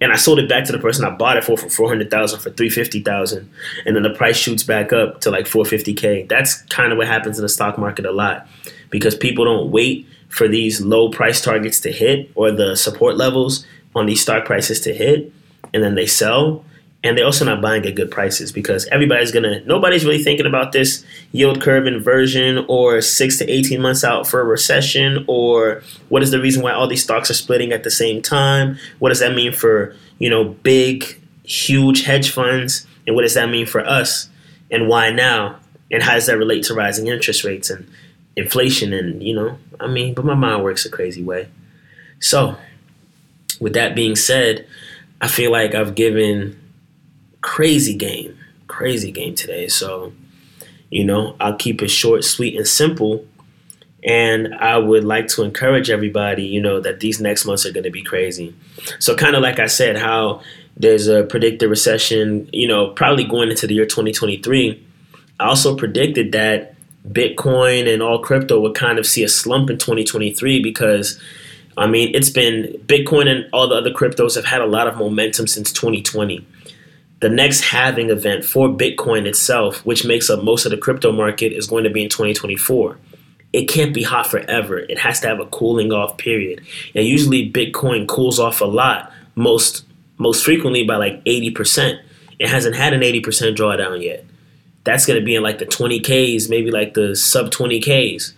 and 0.00 0.12
I 0.12 0.16
sold 0.16 0.38
it 0.38 0.48
back 0.48 0.64
to 0.64 0.72
the 0.72 0.78
person 0.78 1.04
I 1.04 1.10
bought 1.10 1.36
it 1.36 1.44
for 1.44 1.56
for 1.56 1.68
four 1.68 1.88
hundred 1.88 2.10
thousand 2.10 2.40
for 2.40 2.50
three 2.50 2.70
fifty 2.70 3.00
thousand, 3.00 3.50
and 3.84 3.94
then 3.94 4.02
the 4.02 4.10
price 4.10 4.36
shoots 4.36 4.62
back 4.62 4.92
up 4.92 5.20
to 5.22 5.30
like 5.30 5.46
four 5.46 5.64
fifty 5.64 5.94
k. 5.94 6.24
That's 6.24 6.62
kind 6.62 6.92
of 6.92 6.98
what 6.98 7.06
happens 7.06 7.38
in 7.38 7.42
the 7.42 7.48
stock 7.48 7.78
market 7.78 8.06
a 8.06 8.12
lot 8.12 8.46
because 8.88 9.14
people 9.14 9.44
don't 9.44 9.70
wait 9.70 10.06
for 10.28 10.48
these 10.48 10.80
low 10.80 11.10
price 11.10 11.42
targets 11.42 11.80
to 11.80 11.92
hit 11.92 12.30
or 12.34 12.50
the 12.50 12.76
support 12.76 13.16
levels 13.16 13.66
on 13.94 14.06
these 14.06 14.22
stock 14.22 14.44
prices 14.44 14.80
to 14.82 14.94
hit, 14.94 15.32
and 15.74 15.82
then 15.82 15.94
they 15.94 16.06
sell. 16.06 16.64
And 17.02 17.16
they're 17.16 17.24
also 17.24 17.46
not 17.46 17.62
buying 17.62 17.86
at 17.86 17.94
good 17.94 18.10
prices 18.10 18.52
because 18.52 18.86
everybody's 18.88 19.32
gonna, 19.32 19.64
nobody's 19.64 20.04
really 20.04 20.22
thinking 20.22 20.44
about 20.44 20.72
this 20.72 21.04
yield 21.32 21.62
curve 21.62 21.86
inversion 21.86 22.64
or 22.68 23.00
six 23.00 23.38
to 23.38 23.50
18 23.50 23.80
months 23.80 24.04
out 24.04 24.26
for 24.26 24.40
a 24.40 24.44
recession 24.44 25.24
or 25.26 25.82
what 26.10 26.22
is 26.22 26.30
the 26.30 26.40
reason 26.40 26.62
why 26.62 26.72
all 26.72 26.86
these 26.86 27.02
stocks 27.02 27.30
are 27.30 27.34
splitting 27.34 27.72
at 27.72 27.84
the 27.84 27.90
same 27.90 28.20
time? 28.20 28.76
What 28.98 29.08
does 29.08 29.20
that 29.20 29.34
mean 29.34 29.52
for, 29.52 29.96
you 30.18 30.28
know, 30.28 30.44
big, 30.44 31.18
huge 31.44 32.04
hedge 32.04 32.30
funds? 32.30 32.86
And 33.06 33.16
what 33.16 33.22
does 33.22 33.34
that 33.34 33.48
mean 33.48 33.64
for 33.64 33.80
us? 33.80 34.28
And 34.70 34.86
why 34.86 35.10
now? 35.10 35.58
And 35.90 36.02
how 36.02 36.12
does 36.12 36.26
that 36.26 36.36
relate 36.36 36.64
to 36.64 36.74
rising 36.74 37.06
interest 37.06 37.44
rates? 37.44 37.70
And 37.70 37.88
inflation 38.36 38.92
and 38.92 39.22
you 39.22 39.34
know 39.34 39.58
i 39.80 39.86
mean 39.86 40.14
but 40.14 40.24
my 40.24 40.34
mind 40.34 40.62
works 40.62 40.84
a 40.86 40.90
crazy 40.90 41.22
way 41.22 41.48
so 42.20 42.56
with 43.60 43.74
that 43.74 43.94
being 43.94 44.14
said 44.14 44.66
i 45.20 45.28
feel 45.28 45.50
like 45.50 45.74
i've 45.74 45.94
given 45.94 46.58
crazy 47.40 47.94
game 47.94 48.36
crazy 48.70 49.10
game 49.10 49.34
today. 49.34 49.68
So 49.68 50.12
you 50.90 51.04
know 51.04 51.36
i'll 51.38 51.54
keep 51.54 51.82
it 51.82 51.90
short 51.90 52.24
sweet 52.24 52.56
and 52.56 52.66
simple. 52.66 53.26
And 54.02 54.54
i 54.54 54.78
would 54.78 55.04
like 55.04 55.26
to 55.28 55.42
encourage 55.42 55.90
everybody 55.90 56.44
you 56.44 56.60
know 56.60 56.80
that 56.80 57.00
these 57.00 57.20
next 57.20 57.44
months 57.44 57.66
are 57.66 57.72
going 57.72 57.84
to 57.84 57.90
be 57.90 58.02
crazy. 58.02 58.54
So 58.98 59.14
kind 59.14 59.36
of 59.36 59.42
like 59.42 59.58
i 59.58 59.66
said 59.66 59.98
how 59.98 60.40
there's 60.76 61.08
a 61.08 61.24
predicted 61.24 61.68
recession 61.68 62.48
you 62.52 62.66
know 62.66 62.90
probably 62.90 63.24
going 63.24 63.50
into 63.50 63.66
the 63.66 63.74
year 63.74 63.86
2023 63.86 64.86
i 65.40 65.44
also 65.44 65.76
predicted 65.76 66.32
that 66.32 66.74
Bitcoin 67.08 67.92
and 67.92 68.02
all 68.02 68.18
crypto 68.18 68.60
would 68.60 68.74
kind 68.74 68.98
of 68.98 69.06
see 69.06 69.24
a 69.24 69.28
slump 69.28 69.70
in 69.70 69.78
2023 69.78 70.62
because 70.62 71.20
I 71.76 71.86
mean, 71.86 72.14
it's 72.14 72.28
been 72.28 72.78
Bitcoin 72.86 73.26
and 73.26 73.48
all 73.54 73.66
the 73.66 73.76
other 73.76 73.90
cryptos 73.90 74.34
have 74.34 74.44
had 74.44 74.60
a 74.60 74.66
lot 74.66 74.86
of 74.86 74.98
momentum 74.98 75.46
since 75.46 75.72
2020. 75.72 76.44
The 77.20 77.28
next 77.28 77.60
halving 77.60 78.10
event 78.10 78.44
for 78.44 78.68
Bitcoin 78.68 79.26
itself, 79.26 79.84
which 79.84 80.06
makes 80.06 80.30
up 80.30 80.42
most 80.42 80.64
of 80.64 80.70
the 80.70 80.78
crypto 80.78 81.12
market, 81.12 81.52
is 81.52 81.66
going 81.66 81.84
to 81.84 81.90
be 81.90 82.02
in 82.02 82.08
2024. 82.08 82.98
It 83.52 83.66
can't 83.66 83.92
be 83.92 84.02
hot 84.02 84.26
forever. 84.26 84.78
It 84.78 84.98
has 84.98 85.20
to 85.20 85.28
have 85.28 85.40
a 85.40 85.46
cooling 85.46 85.92
off 85.92 86.16
period. 86.16 86.62
And 86.94 87.06
usually 87.06 87.50
Bitcoin 87.50 88.06
cools 88.06 88.38
off 88.38 88.60
a 88.60 88.66
lot, 88.66 89.12
most 89.34 89.84
most 90.20 90.44
frequently 90.44 90.84
by 90.84 90.96
like 90.96 91.24
80%. 91.24 91.98
It 92.38 92.48
hasn't 92.48 92.76
had 92.76 92.92
an 92.92 93.00
80% 93.00 93.56
drawdown 93.56 94.02
yet. 94.02 94.24
That's 94.84 95.06
going 95.06 95.18
to 95.18 95.24
be 95.24 95.34
in 95.34 95.42
like 95.42 95.58
the 95.58 95.66
20Ks, 95.66 96.48
maybe 96.50 96.70
like 96.70 96.94
the 96.94 97.16
sub 97.16 97.50
20Ks. 97.50 98.34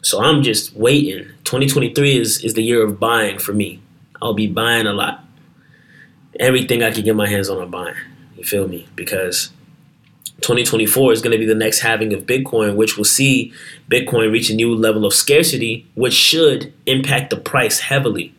So 0.00 0.22
I'm 0.22 0.42
just 0.42 0.74
waiting. 0.74 1.26
2023 1.44 2.16
is, 2.16 2.42
is 2.42 2.54
the 2.54 2.62
year 2.62 2.82
of 2.82 2.98
buying 2.98 3.38
for 3.38 3.52
me. 3.52 3.80
I'll 4.22 4.34
be 4.34 4.46
buying 4.46 4.86
a 4.86 4.92
lot. 4.92 5.23
Everything 6.40 6.82
I 6.82 6.90
can 6.90 7.04
get 7.04 7.14
my 7.14 7.28
hands 7.28 7.48
on, 7.48 7.62
I'm 7.62 7.70
buying. 7.70 7.94
You 8.36 8.44
feel 8.44 8.66
me? 8.66 8.88
Because 8.96 9.50
2024 10.40 11.12
is 11.12 11.22
going 11.22 11.32
to 11.32 11.38
be 11.38 11.46
the 11.46 11.54
next 11.54 11.80
halving 11.80 12.12
of 12.12 12.26
Bitcoin, 12.26 12.76
which 12.76 12.96
will 12.96 13.04
see 13.04 13.52
Bitcoin 13.88 14.32
reach 14.32 14.50
a 14.50 14.54
new 14.54 14.74
level 14.74 15.06
of 15.06 15.14
scarcity, 15.14 15.86
which 15.94 16.12
should 16.12 16.72
impact 16.86 17.30
the 17.30 17.36
price 17.36 17.80
heavily. 17.80 18.34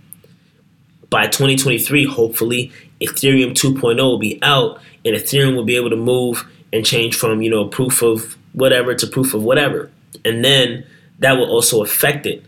By 1.10 1.28
2023, 1.28 2.06
hopefully, 2.06 2.72
Ethereum 3.00 3.52
2.0 3.52 3.98
will 3.98 4.18
be 4.18 4.40
out 4.42 4.80
and 5.06 5.16
Ethereum 5.16 5.56
will 5.56 5.64
be 5.64 5.78
able 5.78 5.90
to 5.90 5.96
move 5.96 6.46
and 6.74 6.86
change 6.86 7.16
from, 7.16 7.42
you 7.42 7.50
know, 7.50 7.68
proof 7.68 8.02
of 8.02 8.38
whatever 8.54 8.94
to 8.94 9.08
proof 9.08 9.34
of 9.34 9.44
whatever. 9.44 9.90
And 10.26 10.44
then 10.44 10.86
that 11.20 11.34
will 11.34 11.50
also 11.50 11.82
affect 11.82 12.26
it. 12.26 12.44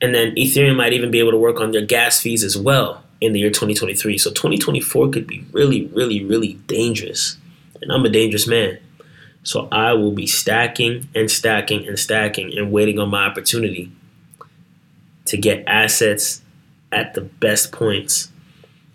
And 0.00 0.14
then 0.14 0.34
Ethereum 0.34 0.76
might 0.76 0.92
even 0.92 1.10
be 1.10 1.20
able 1.20 1.32
to 1.32 1.38
work 1.38 1.60
on 1.60 1.70
their 1.70 1.84
gas 1.84 2.20
fees 2.20 2.42
as 2.42 2.56
well 2.56 3.04
in 3.20 3.32
the 3.32 3.40
year 3.40 3.50
2023. 3.50 4.18
So 4.18 4.30
2024 4.30 5.10
could 5.10 5.26
be 5.26 5.44
really, 5.52 5.86
really, 5.86 6.24
really 6.24 6.54
dangerous. 6.66 7.36
And 7.80 7.92
I'm 7.92 8.04
a 8.04 8.10
dangerous 8.10 8.46
man. 8.46 8.78
So 9.42 9.68
I 9.72 9.92
will 9.92 10.12
be 10.12 10.26
stacking 10.26 11.08
and 11.14 11.30
stacking 11.30 11.86
and 11.86 11.98
stacking 11.98 12.56
and 12.56 12.70
waiting 12.70 12.98
on 12.98 13.08
my 13.08 13.24
opportunity 13.24 13.90
to 15.26 15.36
get 15.36 15.64
assets 15.66 16.42
at 16.92 17.14
the 17.14 17.20
best 17.20 17.72
points, 17.72 18.30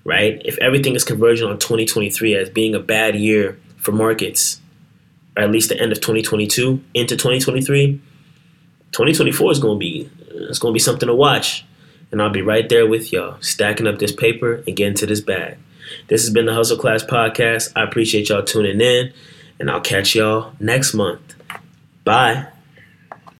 right? 0.03 0.41
If 0.43 0.57
everything 0.59 0.95
is 0.95 1.03
converging 1.03 1.47
on 1.47 1.59
2023 1.59 2.35
as 2.35 2.49
being 2.49 2.75
a 2.75 2.79
bad 2.79 3.15
year 3.15 3.59
for 3.77 3.91
markets, 3.91 4.59
or 5.35 5.43
at 5.43 5.51
least 5.51 5.69
the 5.69 5.79
end 5.79 5.91
of 5.91 6.01
2022 6.01 6.83
into 6.93 7.15
2023, 7.15 8.01
2024 8.91 9.51
is 9.51 9.59
going 9.59 9.75
to 9.75 9.79
be 9.79 10.09
it's 10.35 10.59
going 10.59 10.71
to 10.71 10.75
be 10.75 10.79
something 10.79 11.07
to 11.07 11.15
watch. 11.15 11.65
And 12.13 12.21
I'll 12.21 12.29
be 12.29 12.43
right 12.43 12.69
there 12.69 12.85
with 12.85 13.11
y'all, 13.11 13.37
stacking 13.41 13.87
up 13.87 13.97
this 13.97 14.11
paper 14.11 14.63
and 14.67 14.75
getting 14.75 14.93
to 14.97 15.07
this 15.07 15.19
bag. 15.19 15.57
This 16.09 16.21
has 16.21 16.31
been 16.31 16.45
the 16.45 16.53
Hustle 16.53 16.77
Class 16.77 17.03
Podcast. 17.03 17.71
I 17.75 17.83
appreciate 17.83 18.29
y'all 18.29 18.43
tuning 18.43 18.79
in, 18.81 19.11
and 19.59 19.71
I'll 19.71 19.81
catch 19.81 20.13
y'all 20.13 20.53
next 20.59 20.93
month. 20.93 21.33
Bye. 22.03 22.45